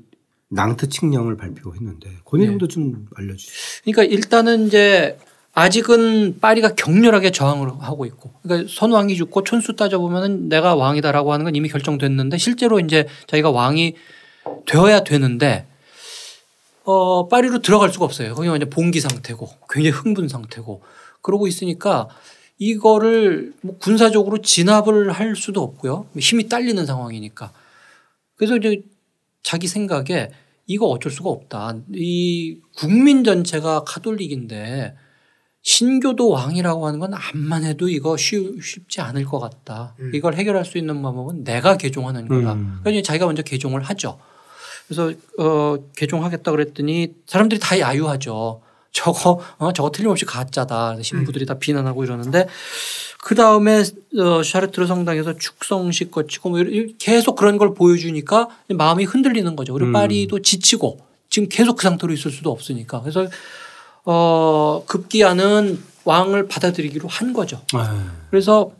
낭트 0.49 0.89
칙령을 0.89 1.35
발표했는데 1.35 2.09
그 2.25 2.37
내용도 2.37 2.67
좀 2.67 3.07
알려주시죠. 3.15 3.81
그러니까 3.83 4.03
일단은 4.03 4.67
이제 4.67 5.17
아직은 5.53 6.39
파리가 6.39 6.73
격렬하게 6.75 7.31
저항을 7.31 7.69
하고 7.79 8.05
있고 8.05 8.31
그러니까 8.41 8.71
선왕이 8.73 9.15
죽고 9.15 9.43
촌수 9.43 9.75
따져보면은 9.75 10.49
내가 10.49 10.75
왕이다라고 10.75 11.31
하는 11.31 11.45
건 11.45 11.55
이미 11.55 11.69
결정됐는데 11.69 12.37
실제로 12.39 12.79
이제 12.79 13.07
자기가 13.27 13.51
왕이 13.51 13.95
되어야 14.65 15.03
되는데 15.03 15.67
어 16.85 17.27
파리로 17.27 17.59
들어갈 17.61 17.91
수가 17.91 18.05
없어요. 18.05 18.33
거기 18.33 18.47
완전 18.47 18.69
봉기 18.69 18.99
상태고 18.99 19.47
굉장히 19.69 19.95
흥분 19.95 20.27
상태고 20.27 20.81
그러고 21.21 21.47
있으니까 21.47 22.09
이거를 22.57 23.53
뭐 23.61 23.77
군사적으로 23.77 24.39
진압을 24.41 25.11
할 25.11 25.35
수도 25.35 25.61
없고요. 25.61 26.07
힘이 26.17 26.49
딸리는 26.49 26.83
상황이니까. 26.85 27.51
그래서 28.35 28.57
이제 28.57 28.81
자기 29.43 29.67
생각에 29.67 30.31
이거 30.65 30.87
어쩔 30.87 31.11
수가 31.11 31.29
없다. 31.29 31.75
이 31.93 32.57
국민 32.75 33.23
전체가 33.23 33.83
카톨릭인데 33.83 34.95
신교도 35.63 36.29
왕이라고 36.29 36.85
하는 36.85 36.99
건 36.99 37.13
암만 37.13 37.63
해도 37.63 37.87
이거 37.87 38.17
쉬, 38.17 38.59
쉽지 38.61 38.99
않을 38.99 39.23
것 39.23 39.39
같다. 39.39 39.95
음. 39.99 40.11
이걸 40.13 40.35
해결할 40.35 40.65
수 40.65 40.77
있는 40.77 41.01
방법은 41.01 41.45
내가 41.45 41.77
개종하는 41.77 42.27
거다. 42.27 42.53
음. 42.53 42.81
이제 42.87 43.01
자기가 43.01 43.25
먼저 43.25 43.41
개종을 43.43 43.81
하죠. 43.81 44.19
그래서 44.87 45.13
어 45.39 45.77
개종하겠다 45.95 46.51
그랬더니 46.51 47.13
사람들이 47.25 47.61
다 47.61 47.79
야유하죠. 47.79 48.61
저거 48.91 49.39
어 49.57 49.71
저거 49.71 49.89
틀림없이 49.89 50.25
가짜다. 50.25 51.01
신부들이 51.01 51.45
다 51.45 51.53
비난하고 51.57 52.03
이러는데 52.03 52.47
그 53.19 53.33
다음에 53.33 53.83
어 54.19 54.43
샤르트르 54.43 54.85
성당에서 54.85 55.37
축성식 55.37 56.11
거치고 56.11 56.49
뭐 56.49 56.59
계속 56.99 57.35
그런 57.37 57.57
걸 57.57 57.73
보여주니까 57.73 58.49
마음이 58.67 59.05
흔들리는 59.05 59.55
거죠. 59.55 59.71
그리고 59.71 59.91
음. 59.91 59.93
파리도 59.93 60.41
지치고 60.41 60.99
지금 61.29 61.47
계속 61.47 61.77
그 61.77 61.83
상태로 61.83 62.11
있을 62.11 62.29
수도 62.31 62.51
없으니까 62.51 62.99
그래서 63.01 63.27
어 64.05 64.83
급기야는 64.85 65.79
왕을 66.05 66.47
받아들이기로 66.47 67.07
한 67.07 67.33
거죠. 67.33 67.61
네. 67.73 67.79
그래서 68.29 68.71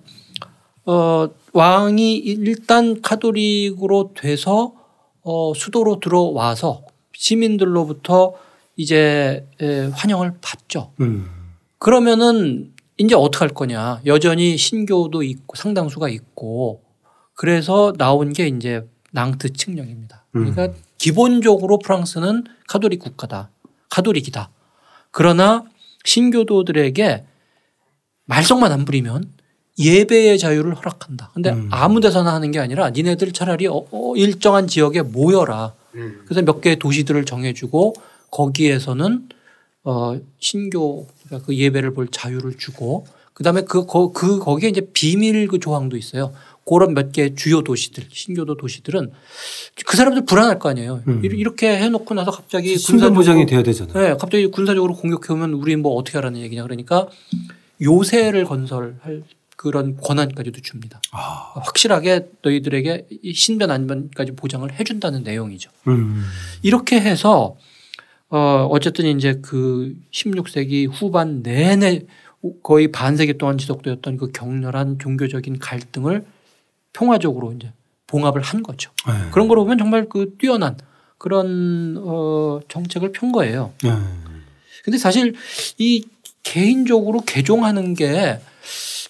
어 0.85 1.29
왕이 1.53 2.17
일단 2.17 3.01
카톨릭으로 3.01 4.11
돼서 4.15 4.73
어 5.21 5.53
수도로 5.55 5.99
들어와서 5.99 6.83
시민들로부터 7.13 8.33
이제 8.75 9.47
에, 9.61 9.85
환영을 9.93 10.33
받죠. 10.41 10.91
음. 10.99 11.29
그러면은 11.77 12.73
이제 12.97 13.15
어떻게 13.15 13.45
할 13.45 13.49
거냐. 13.49 14.01
여전히 14.05 14.57
신교도 14.57 15.23
있고 15.23 15.55
상당수가 15.55 16.09
있고 16.09 16.81
그래서 17.33 17.93
나온 17.97 18.33
게 18.33 18.47
이제 18.47 18.87
낭트 19.11 19.53
칙령입니다. 19.53 20.25
그러니까 20.31 20.65
음. 20.65 20.73
기본적으로 20.97 21.79
프랑스는 21.79 22.45
카톨릭 22.67 22.99
국가다. 22.99 23.49
카톨릭이다. 23.89 24.49
그러나 25.13 25.63
신교도들에게 26.03 27.23
말썽만 28.25 28.71
안 28.71 28.83
부리면 28.83 29.31
예배의 29.79 30.37
자유를 30.37 30.75
허락한다. 30.75 31.31
근데 31.33 31.51
음. 31.51 31.69
아무 31.71 32.01
데서나 32.01 32.33
하는 32.33 32.51
게 32.51 32.59
아니라 32.59 32.89
니네들 32.89 33.31
차라리 33.31 33.67
어, 33.67 33.85
어, 33.91 34.15
일정한 34.15 34.67
지역에 34.67 35.01
모여라. 35.01 35.73
음. 35.95 36.23
그래서 36.25 36.41
몇 36.41 36.61
개의 36.61 36.77
도시들을 36.77 37.25
정해주고 37.25 37.93
거기에서는 38.31 39.29
어 39.85 40.19
신교 40.39 41.07
그러니까 41.25 41.45
그 41.45 41.55
예배를 41.55 41.93
볼 41.93 42.07
자유를 42.07 42.57
주고 42.57 43.05
그다음에 43.33 43.61
그, 43.61 43.85
거, 43.85 44.11
그 44.11 44.39
거기에 44.39 44.69
이제 44.69 44.81
비밀 44.93 45.47
그 45.47 45.59
조항도 45.59 45.97
있어요. 45.97 46.33
그런 46.65 46.93
몇 46.93 47.11
개의 47.11 47.35
주요 47.35 47.61
도시들 47.61 48.05
신교도 48.09 48.55
도시들은 48.57 49.11
그 49.85 49.97
사람들 49.97 50.25
불안할 50.25 50.59
거 50.59 50.69
아니에요. 50.69 51.03
음. 51.07 51.21
이- 51.23 51.27
이렇게 51.27 51.75
해놓고 51.77 52.13
나서 52.13 52.31
갑자기 52.31 52.77
신변 52.77 53.13
보장이 53.13 53.45
돼야 53.45 53.63
되잖아요. 53.63 53.93
네, 53.93 54.15
갑자기 54.17 54.47
군사적으로 54.47 54.93
공격해 54.95 55.33
오면 55.33 55.53
우리 55.53 55.75
뭐 55.75 55.93
어떻게 55.95 56.17
하라는 56.17 56.39
얘기냐 56.41 56.63
그러니까 56.63 57.07
요새를 57.81 58.45
건설할 58.45 59.23
그런 59.55 59.97
권한까지도 59.97 60.61
줍니다. 60.61 61.01
아. 61.11 61.51
확실하게 61.55 62.27
너희들에게 62.41 63.07
이 63.21 63.33
신변 63.33 63.71
안변까지 63.71 64.33
보장을 64.33 64.69
해준다는 64.73 65.23
내용이죠. 65.23 65.69
음. 65.87 66.23
이렇게 66.61 66.99
해서 66.99 67.55
어 68.29 68.67
어쨌든 68.71 69.05
이제 69.05 69.39
그 69.41 69.93
16세기 70.11 70.89
후반 70.91 71.43
내내 71.43 72.01
거의 72.61 72.91
반세기 72.91 73.37
동안 73.37 73.57
지속되었던 73.57 74.17
그 74.17 74.31
격렬한 74.31 74.99
종교적인 74.99 75.59
갈등을 75.59 76.25
평화적으로 76.93 77.51
이제 77.53 77.71
봉합을 78.07 78.41
한 78.41 78.63
거죠. 78.63 78.91
네. 79.07 79.13
그런 79.31 79.47
거로 79.47 79.63
보면 79.63 79.77
정말 79.77 80.07
그 80.07 80.35
뛰어난 80.39 80.77
그런 81.17 81.95
어 81.99 82.59
정책을 82.69 83.11
편 83.11 83.31
거예요. 83.31 83.73
네. 83.83 83.91
근데 84.83 84.97
사실 84.97 85.33
이 85.77 86.05
개인적으로 86.43 87.21
개종하는 87.21 87.93
게 87.93 88.39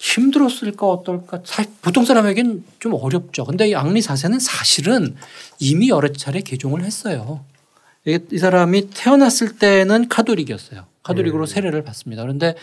힘들었을까 0.00 0.86
어떨까 0.86 1.40
사- 1.44 1.64
보통 1.82 2.04
사람에겐 2.04 2.64
좀 2.78 2.94
어렵죠. 2.94 3.44
근데 3.44 3.68
이 3.68 3.74
앙리 3.74 4.00
4세는 4.00 4.38
사실은 4.40 5.16
이미 5.58 5.88
여러 5.88 6.10
차례 6.12 6.40
개종을 6.40 6.84
했어요. 6.84 7.44
이, 8.06 8.18
이 8.32 8.38
사람이 8.38 8.90
태어났을 8.90 9.56
때는 9.58 10.08
카톨릭이었어요. 10.08 10.84
카톨릭으로 11.02 11.44
음. 11.44 11.46
세례를 11.46 11.82
받습니다. 11.84 12.22
그런데 12.22 12.54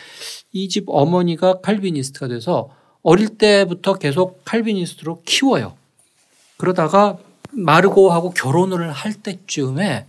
이 0.53 0.67
집 0.69 0.85
어머니가 0.87 1.59
칼비니스트가 1.61 2.27
돼서 2.27 2.69
어릴 3.03 3.29
때부터 3.37 3.93
계속 3.95 4.43
칼비니스트로 4.45 5.23
키워요. 5.25 5.75
그러다가 6.57 7.17
마르고하고 7.51 8.31
결혼을 8.31 8.91
할 8.91 9.13
때쯤에 9.13 10.05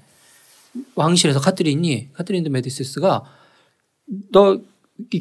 왕실에서 0.95 1.41
카트린이 1.41 2.09
카트린 2.13 2.45
드 2.45 2.49
메디시스가 2.49 3.23
너이 4.31 4.61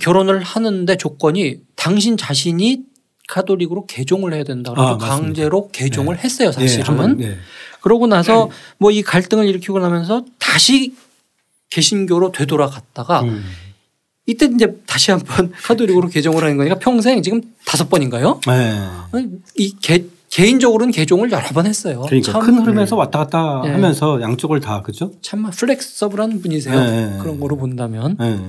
결혼을 0.02 0.42
하는데 0.44 0.96
조건이 0.98 1.62
당신 1.76 2.18
자신이 2.18 2.84
카톨릭으로 3.30 3.86
개종을 3.86 4.34
해야 4.34 4.44
된다. 4.44 4.72
그래서 4.74 4.96
아. 4.96 4.98
강제로 4.98 5.70
개종을 5.72 6.20
했어요, 6.20 6.50
예, 6.50 6.52
사실은. 6.52 6.86
한번, 6.86 7.18
네. 7.18 7.38
그러고 7.82 8.06
나서 8.08 8.50
뭐 8.78 8.92
이 8.92 9.02
갈등을 9.02 9.48
일으키고 9.48 9.80
나면서 9.80 10.26
다시 10.38 10.94
개신교로 11.70 12.34
되돌아갔다가 12.34 13.22
음. 13.22 13.44
이때 14.26 14.46
이제 14.54 14.76
다시 14.86 15.12
한번 15.12 15.52
카톨릭으로 15.64 16.08
개종을 16.08 16.44
하는 16.44 16.58
거니까 16.58 16.76
평생 16.80 17.22
지금 17.24 17.42
다섯 17.66 17.90
번인가요? 17.90 18.40
네. 18.48 19.30
이 19.58 19.76
개, 19.82 20.06
개인적으로는 20.30 20.92
개종을 20.92 21.32
여러 21.32 21.46
번 21.50 21.66
했어요. 21.66 22.04
그러니까 22.08 22.32
참, 22.32 22.42
큰 22.42 22.60
흐름에서 22.60 22.96
왔다 22.96 23.20
갔다 23.20 23.62
네. 23.64 23.72
하면서 23.72 24.22
양쪽을 24.22 24.62
다 24.62 24.82
그죠? 24.82 25.12
참 25.22 25.50
플렉서블한 25.50 26.42
분이세요. 26.42 26.80
네. 26.80 27.18
그런 27.20 27.40
거로 27.40 27.58
본다면. 27.58 28.16
네. 28.20 28.40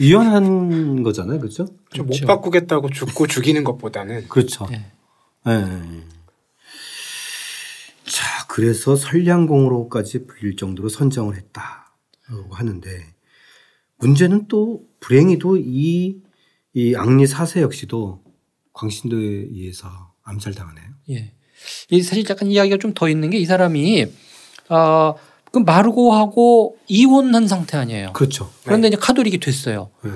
유연한 0.00 1.02
거잖아요, 1.02 1.38
그죠? 1.38 1.66
좀 1.92 2.06
그렇죠. 2.06 2.24
못 2.24 2.26
바꾸겠다고 2.26 2.90
죽고 2.90 3.26
죽이는 3.28 3.64
것보다는 3.64 4.28
그렇죠. 4.28 4.66
네. 4.70 4.86
네. 5.44 5.64
자, 8.06 8.46
그래서 8.48 8.96
선량공으로까지 8.96 10.26
불릴 10.26 10.56
정도로 10.56 10.88
선정을 10.88 11.36
했다고 11.36 12.54
하는데 12.54 12.88
문제는 13.98 14.48
또 14.48 14.87
불행히도 15.00 15.56
이, 15.58 16.16
이 16.74 16.94
앙리 16.96 17.26
사세 17.26 17.60
역시도 17.62 18.22
광신도에 18.72 19.22
의해서 19.24 19.88
암살당하네요. 20.24 20.84
예. 21.10 21.32
이 21.90 22.02
사실 22.02 22.24
약간 22.28 22.48
이야기가 22.50 22.76
좀 22.78 22.94
더 22.94 23.08
있는 23.08 23.30
게 23.30 23.38
이 23.38 23.44
사람이 23.44 24.06
아, 24.68 25.14
그 25.50 25.58
마르고하고 25.58 26.76
이혼한 26.88 27.48
상태 27.48 27.76
아니에요. 27.78 28.12
그렇죠. 28.12 28.50
그런데 28.64 28.88
이제 28.88 28.96
카톨릭이 28.96 29.38
됐어요. 29.38 29.90
네. 30.04 30.10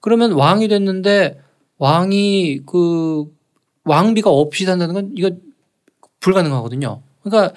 그러면 0.00 0.32
왕이 0.32 0.68
됐는데 0.68 1.40
왕이 1.78 2.62
그 2.66 3.26
왕비가 3.84 4.30
없이 4.30 4.64
산다는 4.64 4.94
건 4.94 5.12
이거 5.16 5.30
불가능하거든요. 6.20 7.02
그러니까 7.22 7.54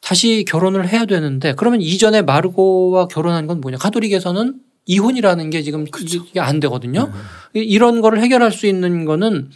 다시 0.00 0.44
결혼을 0.46 0.88
해야 0.88 1.04
되는데 1.04 1.54
그러면 1.54 1.80
이전에 1.82 2.22
마르고와 2.22 3.08
결혼한 3.08 3.46
건 3.46 3.60
뭐냐? 3.60 3.76
카톨릭에서는 3.78 4.60
이혼이라는 4.86 5.50
게 5.50 5.62
지금 5.62 5.86
이게 6.02 6.40
안 6.40 6.60
되거든요. 6.60 7.12
이런 7.54 8.00
거를 8.00 8.20
해결할 8.22 8.50
수 8.52 8.66
있는 8.66 9.04
거는 9.04 9.50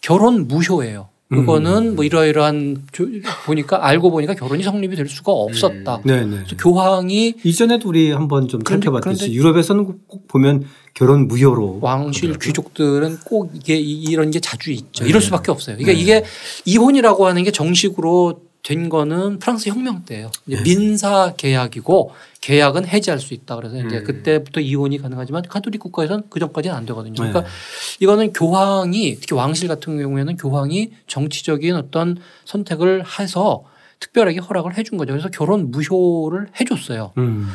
결혼 0.00 0.48
무효예요. 0.48 1.08
그거는 1.28 1.94
뭐 1.94 2.04
이러이러한 2.04 2.86
조- 2.90 3.06
보니까 3.46 3.86
알고 3.86 4.10
보니까 4.10 4.34
결혼이 4.34 4.64
성립이 4.64 4.96
될 4.96 5.06
수가 5.08 5.30
없었다. 5.30 6.00
네, 6.04 6.24
네. 6.24 6.38
교황이 6.60 7.34
이전에도 7.44 7.88
우리 7.88 8.10
한번 8.10 8.48
좀 8.48 8.60
살펴봤듯이 8.66 9.32
유럽에서는 9.32 9.84
꼭 10.08 10.26
보면 10.26 10.64
결혼 10.94 11.28
무효로 11.28 11.78
왕실 11.82 12.30
그러더라고요. 12.30 12.38
귀족들은 12.48 13.18
꼭 13.24 13.52
이게 13.54 13.76
이- 13.76 14.02
이런 14.02 14.32
게 14.32 14.40
자주 14.40 14.72
있죠. 14.72 15.04
이럴 15.06 15.20
네. 15.20 15.24
수밖에 15.26 15.52
없어요. 15.52 15.76
그러니까 15.76 15.96
네. 15.96 16.02
이게 16.02 16.24
이혼이라고 16.64 17.24
하는 17.28 17.44
게 17.44 17.52
정식으로 17.52 18.40
된 18.62 18.88
거는 18.88 19.38
프랑스 19.38 19.68
혁명 19.68 20.04
때예요. 20.04 20.30
네. 20.44 20.62
민사 20.62 21.34
계약이고 21.36 22.12
계약은 22.40 22.86
해지할 22.86 23.18
수 23.18 23.34
있다. 23.34 23.56
그래서 23.56 23.76
이제 23.78 23.98
음. 23.98 24.04
그때부터 24.04 24.60
이혼이 24.60 24.98
가능하지만 24.98 25.42
카톨릭 25.48 25.80
국가에서는 25.80 26.24
그 26.28 26.40
전까지는 26.40 26.76
안 26.76 26.86
되거든요. 26.86 27.14
그러니까 27.14 27.40
네. 27.42 27.46
이거는 28.00 28.32
교황이 28.32 29.16
특히 29.16 29.34
왕실 29.34 29.68
같은 29.68 29.98
경우에는 29.98 30.36
교황이 30.36 30.90
정치적인 31.06 31.74
어떤 31.74 32.18
선택을 32.44 33.04
해서 33.18 33.64
특별하게 33.98 34.40
허락을 34.40 34.76
해준 34.76 34.98
거죠. 34.98 35.12
그래서 35.12 35.28
결혼 35.28 35.70
무효를 35.70 36.48
해줬어요. 36.60 37.12
음. 37.18 37.48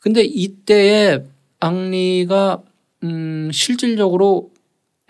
근데 0.00 0.22
이때에 0.22 1.24
앙리가 1.60 2.62
음 3.04 3.50
실질적으로 3.52 4.50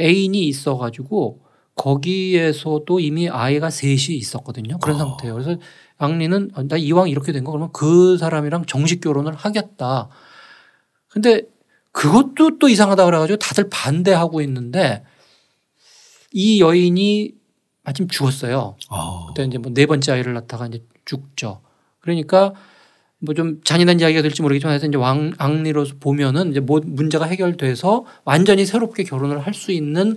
애인이 0.00 0.46
있어가지고 0.46 1.40
거기에서도 1.78 3.00
이미 3.00 3.28
아이가 3.30 3.70
셋이 3.70 4.16
있었거든요. 4.16 4.78
그런 4.78 4.96
어. 4.96 4.98
상태예요. 4.98 5.34
그래서 5.34 5.56
앙리는 5.96 6.50
아, 6.54 6.62
나 6.64 6.76
이왕 6.76 7.08
이렇게 7.08 7.32
된 7.32 7.44
거 7.44 7.52
그러면 7.52 7.70
그 7.72 8.18
사람이랑 8.18 8.66
정식 8.66 9.00
결혼을 9.00 9.34
하겠다. 9.34 10.08
근데 11.08 11.42
그것도 11.92 12.58
또 12.58 12.68
이상하다 12.68 13.06
그래가지고 13.06 13.38
다들 13.38 13.68
반대하고 13.70 14.42
있는데 14.42 15.02
이 16.32 16.60
여인이 16.60 17.32
마침 17.84 18.06
죽었어요. 18.08 18.76
어. 18.90 19.26
그때 19.28 19.44
이제 19.44 19.56
뭐 19.58 19.72
네 19.72 19.86
번째 19.86 20.12
아이를 20.12 20.34
낳다가 20.34 20.66
이제 20.66 20.82
죽죠. 21.06 21.62
그러니까 22.00 22.52
뭐 23.20 23.34
좀 23.34 23.60
잔인한 23.64 23.98
이야기가 23.98 24.22
될지 24.22 24.42
모르겠지만 24.42 24.72
하여튼 24.72 24.90
이제 24.90 24.98
왕 24.98 25.32
앙리로서 25.38 25.94
보면은 25.98 26.50
이제 26.52 26.60
뭐 26.60 26.80
문제가 26.84 27.24
해결돼서 27.24 28.04
완전히 28.24 28.64
새롭게 28.66 29.02
결혼을 29.04 29.40
할 29.40 29.54
수 29.54 29.72
있는 29.72 30.16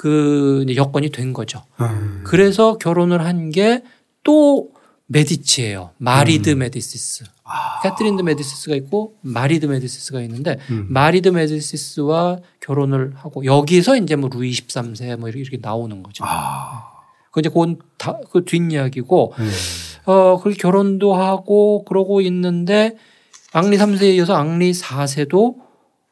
그 0.00 0.64
여건이 0.74 1.10
된 1.10 1.34
거죠. 1.34 1.62
음. 1.82 2.22
그래서 2.24 2.78
결혼을 2.78 3.22
한 3.22 3.50
게 3.50 3.82
또 4.22 4.70
메디치예요. 5.06 5.90
마리 5.98 6.28
드 6.28 6.50
메디시스. 6.50 7.24
아. 7.44 7.80
카트린 7.82 8.11
드 8.11 8.22
메디시스가 8.22 8.76
있고 8.76 9.16
마리 9.22 9.47
드 9.47 9.66
메디시스가 9.66 10.20
있는데 10.22 10.58
음. 10.70 10.86
마리 10.88 11.11
드 11.11 11.28
메디시스와 11.30 12.38
결혼을 12.60 13.12
하고 13.16 13.44
여기서 13.44 13.96
이제 13.96 14.16
뭐 14.16 14.30
루이 14.32 14.52
13세 14.52 15.16
뭐 15.18 15.28
이렇게 15.28 15.58
나오는 15.60 16.02
거죠. 16.02 16.24
아. 16.26 16.90
그 17.30 17.40
이제 17.40 17.48
그건 17.48 17.78
다그 17.98 18.44
뒷이야기고 18.46 19.34
네. 19.38 19.44
어 20.10 20.38
그렇게 20.40 20.56
결혼도 20.58 21.14
하고 21.14 21.84
그러고 21.84 22.20
있는데 22.22 22.96
앙리 23.52 23.76
3세에 23.76 24.14
이어서 24.16 24.34
앙리 24.34 24.72
4세도 24.72 25.56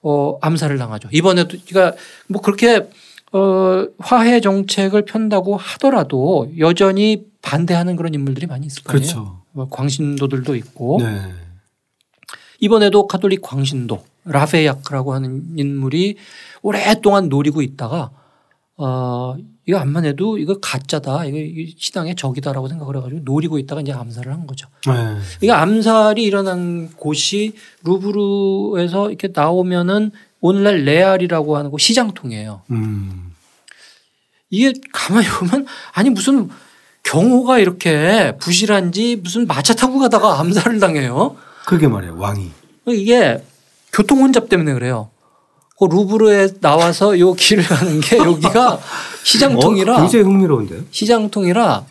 어 0.03 0.39
암살을 0.41 0.77
당하죠. 0.79 1.09
이번에도 1.13 1.57
그러니까 1.69 1.97
뭐 2.29 2.43
그렇게 2.43 2.89
어 3.33 3.87
화해 3.99 4.41
정책을 4.41 5.05
편다고 5.05 5.57
하더라도 5.57 6.51
여전히 6.59 7.27
반대하는 7.43 7.97
그런 7.97 8.15
인물들이 8.15 8.47
많이 8.47 8.67
있을 8.67 8.83
거예요. 8.85 9.01
그렇죠. 9.01 9.43
뭐 9.53 9.69
광신도들도 9.69 10.55
있고 10.57 10.99
네. 11.03 11.21
이번에도 12.61 13.07
카톨릭 13.07 13.43
광신도 13.43 14.03
라페야크라고 14.25 15.15
하는 15.15 15.45
인물이 15.57 16.17
오랫동안 16.63 17.29
노리고 17.29 17.63
있다가 17.63 18.11
어 18.77 19.37
이거 19.67 19.79
암만 19.79 20.05
해도 20.05 20.39
이거 20.39 20.59
가짜다 20.61 21.27
이거 21.27 21.37
이 21.39 21.75
신앙의 21.77 22.15
적이다라고 22.15 22.69
생각을 22.69 22.97
해가지고 22.97 23.21
노리고 23.25 23.59
있다가 23.59 23.83
이제 23.83 23.93
암살을 23.93 24.33
한 24.33 24.47
거죠. 24.47 24.69
네. 24.87 25.17
이게 25.43 25.53
암살이 25.53 26.23
일어난 26.23 26.91
곳이 26.97 27.55
루브르에서 27.85 29.09
이렇게 29.09 29.29
나오면은 29.35 30.13
오늘날 30.41 30.85
레알이라고 30.85 31.57
하는 31.57 31.71
곳 31.71 31.79
시장통이에요. 31.81 32.63
음. 32.71 33.33
이게 34.51 34.73
가만히 34.93 35.27
보면 35.29 35.67
아니 35.93 36.11
무슨 36.11 36.49
경호가 37.03 37.59
이렇게 37.59 38.37
부실한지 38.41 39.17
무슨 39.23 39.47
마차 39.47 39.75
타고 39.75 39.99
가다가 39.99 40.41
암살을 40.41 40.81
당해요. 40.81 41.37
그게 41.67 41.89
말이에요. 41.89 42.19
왕이. 42.19 42.51
이게 42.87 43.43
교통 43.93 44.21
혼잡 44.21 44.49
때문에 44.49 44.73
그래요. 44.75 45.11
그 45.79 45.85
루브르에 45.85 46.55
나와서 46.61 47.19
요 47.19 47.35
길을 47.35 47.65
가는 47.65 48.01
게 48.01 48.19
여기가 48.19 48.81
시장통이라 49.23 49.97
어, 49.97 50.01
굉장히 50.01 50.25
흥미로운데요. 50.25 50.83
시장통이라 50.91 51.85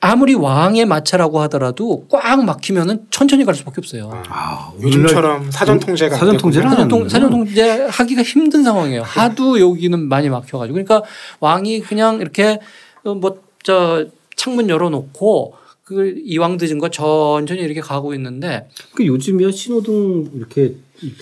아무리 0.00 0.34
왕의 0.34 0.86
마차라고 0.86 1.40
하더라도 1.42 2.06
꽉 2.08 2.44
막히면은 2.44 3.06
천천히 3.10 3.44
갈 3.44 3.54
수밖에 3.54 3.76
없어요. 3.78 4.10
아, 4.28 4.72
요즘처럼 4.80 5.50
사전 5.50 5.80
통제가 5.80 6.14
안 6.14 6.20
사전 6.20 6.34
안 6.34 6.38
사전. 6.38 7.08
사전 7.08 7.30
통제 7.30 7.86
하기가 7.90 8.22
힘든 8.22 8.62
상황이에요. 8.62 9.02
하도 9.02 9.58
여기는 9.60 10.08
많이 10.08 10.28
막혀가지고 10.28 10.74
그러니까 10.74 11.02
왕이 11.40 11.80
그냥 11.80 12.20
이렇게 12.20 12.60
뭐 13.04 13.48
저 13.68 14.06
창문 14.34 14.70
열어놓고 14.70 15.54
그 15.84 16.14
이왕 16.24 16.58
늦은 16.58 16.78
거 16.78 16.88
천천히 16.90 17.60
이렇게 17.60 17.80
가고 17.80 18.14
있는데 18.14 18.68
그 18.94 19.04
요즘이야 19.04 19.50
신호등 19.50 20.30
이렇게 20.34 20.74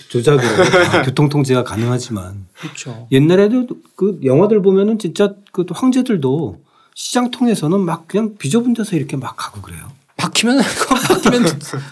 조작으로 0.09 0.41
다 0.89 1.01
교통 1.01 1.27
통제가 1.27 1.63
가능하지만 1.63 2.45
그렇죠. 2.57 3.07
옛날에도 3.11 3.67
그 3.95 4.19
영화들 4.23 4.61
보면은 4.61 4.97
진짜 4.99 5.33
그 5.51 5.65
황제들도 5.69 6.59
시장 6.99 7.29
통해서는 7.29 7.79
막 7.81 8.07
그냥 8.07 8.33
비좁은 8.39 8.73
데서 8.73 8.95
이렇게 8.95 9.15
막 9.17 9.35
가고 9.37 9.61
그래요. 9.61 9.87
바뀌면 10.17 10.57
바뀌면 11.07 11.43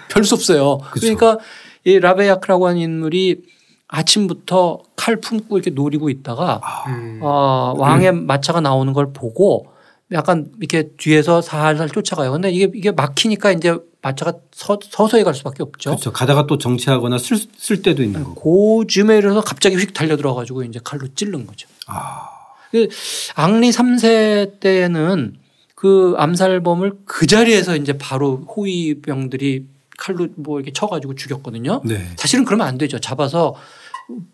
별 0.10 0.24
수 0.24 0.34
없어요. 0.34 0.80
그쵸. 0.90 1.02
그러니까 1.02 1.38
이 1.84 2.00
라베야크라고 2.00 2.68
하는 2.68 2.82
인물이 2.82 3.44
아침부터 3.88 4.80
칼 4.96 5.18
품고 5.18 5.58
이렇게 5.58 5.70
노리고 5.70 6.10
있다가 6.10 6.60
음. 6.88 7.20
어, 7.22 7.76
왕의 7.78 8.14
마차가 8.14 8.62
나오는 8.62 8.92
걸 8.94 9.14
보고 9.14 9.68
약간 10.12 10.52
이렇게 10.58 10.90
뒤에서 10.98 11.40
살살 11.44 11.90
쫓아가요. 11.92 12.32
근데 12.32 12.50
이게 12.50 12.72
이게 12.74 12.92
막히니까 12.92 13.52
이제 13.52 13.78
마차가 14.02 14.34
서, 14.52 14.80
서서히 14.90 15.24
갈 15.24 15.36
수밖에 15.36 15.62
없죠. 15.62 15.92
그렇죠. 15.92 16.12
가다가 16.12 16.48
또 16.48 16.58
정체하거나 16.58 17.20
쓸, 17.20 17.38
쓸 17.56 17.84
때도 17.84 18.02
있는 18.02 18.24
거고. 18.24 18.80
그 18.80 18.88
즈음에 18.88 19.18
이래서 19.20 19.42
갑자기 19.42 19.76
휙 19.76 19.94
달려 19.94 20.18
들어 20.18 20.34
가지고 20.34 20.64
이제 20.64 20.80
칼로 20.84 21.08
찌른 21.14 21.46
거죠. 21.46 21.68
아. 21.86 22.30
그 22.76 22.90
앙리 23.36 23.70
3세 23.70 24.60
때는 24.60 25.38
그 25.76 26.14
암살범을 26.18 26.92
그 27.06 27.26
자리에서 27.26 27.78
이제 27.78 27.98
바로 27.98 28.44
호위병들이 28.54 29.66
칼로 29.98 30.28
뭐 30.36 30.60
이렇게 30.60 30.74
쳐가지고 30.74 31.16
죽였거든요. 31.16 31.82
네. 31.86 32.06
사실은 32.18 32.44
그러면 32.44 32.68
안 32.68 32.78
되죠. 32.78 33.00
잡아서 33.00 33.56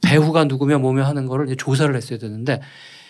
배후가 0.01 0.45
누구며 0.45 0.79
뭐며 0.79 1.03
하는 1.03 1.27
거를 1.27 1.45
이제 1.45 1.55
조사를 1.55 1.95
했어야 1.95 2.17
되는데 2.17 2.61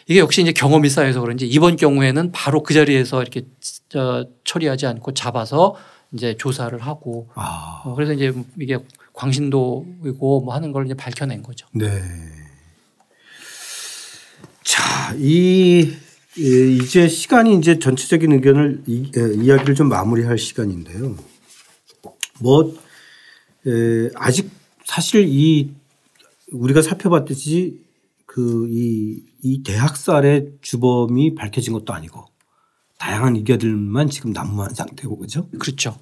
이게 0.05 0.19
역시 0.19 0.41
이제 0.41 0.51
경험이 0.51 0.89
쌓여서 0.89 1.21
그런지 1.21 1.47
이번 1.47 1.77
경우에는 1.77 2.33
바로 2.33 2.61
그 2.61 2.73
자리에서 2.73 3.21
이렇게 3.21 3.43
저 3.87 4.25
처리하지 4.43 4.85
않고 4.85 5.13
잡아서 5.13 5.75
이제 6.11 6.35
조사를 6.35 6.77
하고 6.79 7.29
아. 7.35 7.83
어 7.85 7.95
그래서 7.95 8.11
이제 8.11 8.33
이게 8.59 8.77
광신도이고 9.13 10.41
뭐 10.41 10.53
하는 10.53 10.73
걸 10.73 10.85
이제 10.85 10.93
밝혀낸 10.93 11.41
거죠. 11.41 11.67
네. 11.73 11.87
자, 14.63 15.13
이 15.17 15.91
이제 16.37 17.07
시간이 17.07 17.57
이제 17.57 17.79
전체적인 17.79 18.31
의견을 18.31 18.83
이, 18.87 19.11
이야기를 19.15 19.75
좀 19.75 19.89
마무리할 19.89 20.37
시간인데요. 20.37 21.15
뭐 22.39 22.73
에, 23.67 24.09
아직 24.15 24.49
사실 24.85 25.27
이 25.27 25.71
우리가 26.51 26.81
살펴봤듯이 26.81 27.81
그이 28.25 29.23
이 29.43 29.63
대학살의 29.63 30.53
주범이 30.61 31.35
밝혀진 31.35 31.73
것도 31.73 31.93
아니고 31.93 32.25
다양한 32.97 33.35
의견들만 33.35 34.09
지금 34.09 34.31
난무한 34.31 34.73
상태고 34.73 35.17
그죠? 35.17 35.49
그렇죠. 35.59 35.97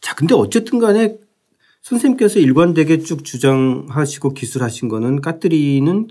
자, 0.00 0.14
근데 0.14 0.34
어쨌든 0.34 0.78
간에 0.78 1.16
선생님께서 1.82 2.38
일관되게 2.38 2.98
쭉 3.02 3.24
주장하시고 3.24 4.34
기술하신 4.34 4.88
거는 4.88 5.20
까뜨리는 5.20 6.08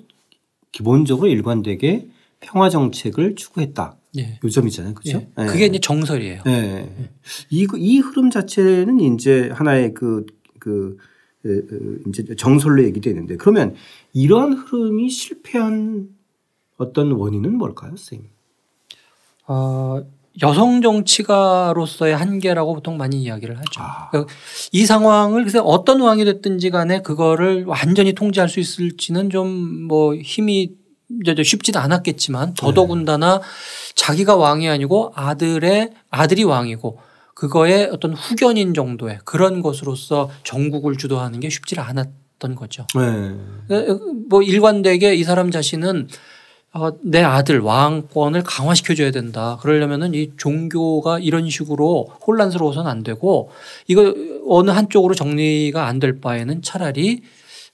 기본적으로 0.82 1.30
일관되게 1.30 2.08
평화 2.40 2.70
정책을 2.70 3.36
추구했다. 3.36 3.98
예. 4.18 4.40
요 4.44 4.50
점이잖아요. 4.50 4.96
그죠? 4.96 5.28
예. 5.38 5.46
그게 5.46 5.68
이제 5.68 5.80
정설이에요. 5.80 6.42
네. 6.44 7.12
이, 7.52 7.68
이 7.78 8.00
흐름 8.00 8.32
자체는 8.32 9.00
이제 9.00 9.50
하나의 9.54 9.94
그, 9.94 10.26
그, 10.60 10.98
이제 12.10 12.36
정설로 12.36 12.84
얘기되는데 12.84 13.38
그러면 13.38 13.76
이러한 14.14 14.54
흐름이 14.54 15.10
실패한 15.10 16.10
어떤 16.78 17.12
원인은 17.12 17.58
뭘까요, 17.58 17.92
선생님? 17.96 18.30
어, 19.48 20.04
여성 20.42 20.82
정치가로서의 20.82 22.16
한계라고 22.16 22.74
보통 22.74 22.98
많이 22.98 23.22
이야기를 23.22 23.58
하죠. 23.58 23.82
아. 23.82 24.10
그러니까 24.12 24.34
이 24.72 24.86
상황을 24.86 25.42
그래서 25.44 25.62
어떤 25.62 26.00
왕이 26.00 26.24
됐든지 26.24 26.70
간에 26.70 27.02
그거를 27.02 27.66
완전히 27.66 28.14
통제할 28.14 28.48
수 28.48 28.60
있을지는 28.60 29.30
좀 29.30 29.82
뭐 29.92 30.16
힘이 30.16 30.72
이제 31.22 31.44
쉽지는 31.44 31.82
않았겠지만 31.82 32.54
더더군다나 32.54 33.42
자기가 33.96 34.38
왕이 34.38 34.70
아니고 34.70 35.12
아들의 35.16 35.92
아들이 36.10 36.44
왕이고 36.46 37.00
그거의 37.36 37.90
어떤 37.92 38.14
후견인 38.14 38.74
정도의 38.74 39.20
그런 39.26 39.62
것으로서 39.62 40.30
정국을 40.44 40.96
주도하는 40.96 41.42
게 41.42 41.50
쉽지 41.50 41.78
않았던 41.80 42.56
거죠. 42.56 42.88
네. 42.96 43.86
뭐 44.30 44.42
일관되게 44.42 45.16
이 45.16 45.24
사람 45.24 45.52
자신은 45.52 46.08
어, 46.74 46.90
내 47.02 47.22
아들 47.22 47.60
왕권을 47.60 48.44
강화시켜줘야 48.44 49.12
된다. 49.12 49.58
그러려면은 49.62 50.14
이 50.14 50.32
종교가 50.38 51.20
이런 51.20 51.50
식으로 51.50 52.14
혼란스러워서는 52.26 52.90
안 52.90 53.04
되고 53.04 53.52
이거 53.88 54.16
어느 54.48 54.72
한쪽으로 54.72 55.14
정리가 55.14 55.86
안 55.86 56.00
될 56.00 56.20
바에는 56.22 56.62
차라리 56.62 57.24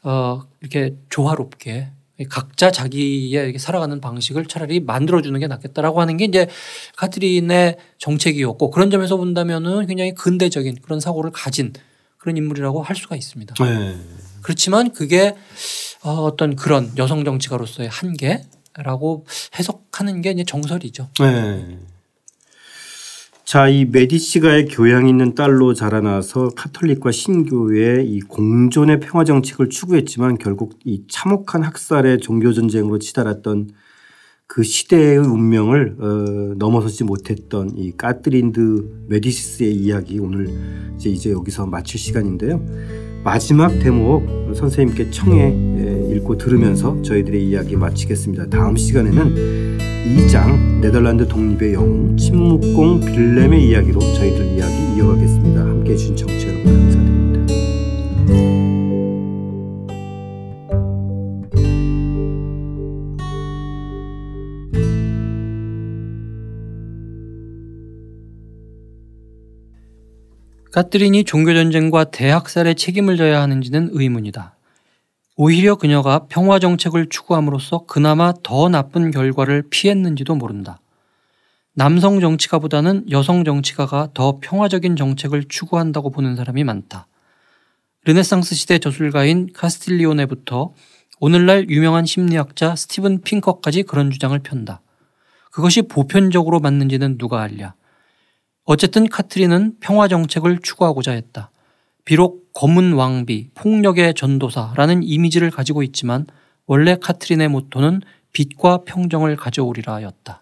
어, 0.03 0.41
이렇게 0.61 0.95
조화롭게 1.09 1.89
각자 2.29 2.71
자기의 2.71 3.59
살아가는 3.59 4.01
방식을 4.01 4.47
차라리 4.47 4.79
만들어주는 4.79 5.39
게 5.39 5.45
낫겠다라고 5.45 6.01
하는 6.01 6.17
게 6.17 6.25
이제 6.25 6.47
카트린의 6.95 7.77
정책이었고 7.99 8.71
그런 8.71 8.89
점에서 8.89 9.17
본다면은 9.17 9.85
굉장히 9.85 10.15
근대적인 10.15 10.77
그런 10.81 10.99
사고를 10.99 11.29
가진 11.31 11.71
그런 12.17 12.35
인물이라고 12.35 12.81
할 12.81 12.95
수가 12.95 13.15
있습니다. 13.15 13.53
네. 13.63 13.95
그렇지만 14.41 14.91
그게 14.91 15.35
어, 16.03 16.09
어떤 16.23 16.55
그런 16.55 16.91
여성 16.97 17.23
정치가로서의 17.23 17.89
한계 17.89 18.41
라고 18.83 19.25
해석하는 19.57 20.21
게 20.21 20.31
이제 20.31 20.43
정설이죠. 20.43 21.09
네. 21.19 21.79
자, 23.43 23.69
이 23.69 23.85
메디치가의 23.85 24.65
교양 24.65 25.07
있는 25.07 25.33
딸로 25.33 25.73
자라나서 25.73 26.49
카톨릭과 26.49 27.11
신교의 27.11 28.05
이 28.05 28.19
공존의 28.19 28.99
평화 28.99 29.23
정책을 29.23 29.69
추구했지만 29.69 30.37
결국 30.37 30.77
이 30.83 31.03
참혹한 31.07 31.63
학살의 31.63 32.19
종교 32.19 32.51
전쟁으로 32.51 32.99
치달았던 32.99 33.69
그 34.47 34.63
시대의 34.63 35.17
운명을 35.17 35.95
어, 35.99 36.55
넘어서지 36.57 37.03
못했던 37.03 37.69
이 37.75 37.91
까트린드 37.95 39.05
메디시스의 39.07 39.73
이야기 39.75 40.19
오늘 40.19 40.49
이제 40.95 41.09
이제 41.09 41.31
여기서 41.31 41.65
마칠 41.67 41.99
시간인데요. 41.99 42.61
마지막 43.23 43.77
대목 43.79 44.55
선생님께 44.55 45.11
청해 45.11 46.13
읽고 46.15 46.37
들으면서 46.37 46.99
저희들의 47.01 47.45
이야기 47.45 47.75
마치겠습니다. 47.75 48.49
다음 48.49 48.77
시간에는 48.77 49.77
2장 50.15 50.79
네덜란드 50.79 51.27
독립의 51.27 51.73
영웅 51.73 52.15
침묵공 52.15 53.01
빌렘의 53.01 53.67
이야기로 53.67 53.99
저희들 53.99 54.45
이야기 54.45 54.97
이어가겠습니다. 54.97 55.59
함께 55.61 55.91
해주신 55.91 56.15
청취자 56.15 56.47
여러분 56.47 56.96
카트린이 70.77 71.23
종교전쟁과 71.23 72.11
대학살에 72.11 72.75
책임을 72.75 73.17
져야 73.17 73.41
하는지는 73.41 73.89
의문이다. 73.93 74.55
오히려 75.35 75.73
그녀가 75.73 76.27
평화 76.29 76.59
정책을 76.59 77.09
추구함으로써 77.09 77.85
그나마 77.87 78.31
더 78.43 78.69
나쁜 78.69 79.09
결과를 79.09 79.63
피했는지도 79.71 80.35
모른다. 80.35 80.79
남성 81.73 82.19
정치가보다는 82.19 83.09
여성 83.09 83.43
정치가가 83.43 84.09
더 84.13 84.37
평화적인 84.39 84.95
정책을 84.95 85.45
추구한다고 85.49 86.11
보는 86.11 86.35
사람이 86.35 86.63
많다. 86.63 87.07
르네상스 88.05 88.53
시대 88.53 88.77
저술가인 88.77 89.49
카스틸리오네부터 89.53 90.75
오늘날 91.19 91.71
유명한 91.71 92.05
심리학자 92.05 92.75
스티븐 92.75 93.21
핑커까지 93.21 93.81
그런 93.81 94.11
주장을 94.11 94.37
편다. 94.37 94.81
그것이 95.49 95.81
보편적으로 95.81 96.59
맞는지는 96.59 97.17
누가 97.17 97.41
알랴. 97.41 97.73
어쨌든 98.69 99.07
카트린은 99.07 99.77
평화 99.79 100.09
정책을 100.09 100.59
추구하고자 100.61 101.13
했다. 101.13 101.51
비록 102.03 102.51
검은 102.53 102.93
왕비, 102.93 103.49
폭력의 103.55 104.13
전도사라는 104.13 105.03
이미지를 105.03 105.51
가지고 105.51 105.83
있지만 105.83 106.25
원래 106.65 106.97
카트린의 106.99 107.47
모토는 107.47 108.01
빛과 108.33 108.79
평정을 108.83 109.37
가져오리라였다. 109.37 110.41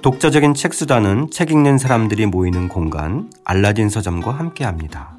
독자적인 0.00 0.54
책 0.54 0.72
수단은 0.72 1.32
책 1.32 1.50
읽는 1.50 1.78
사람들이 1.78 2.26
모이는 2.26 2.68
공간 2.68 3.28
알라딘 3.44 3.88
서점과 3.88 4.30
함께합니다. 4.30 5.15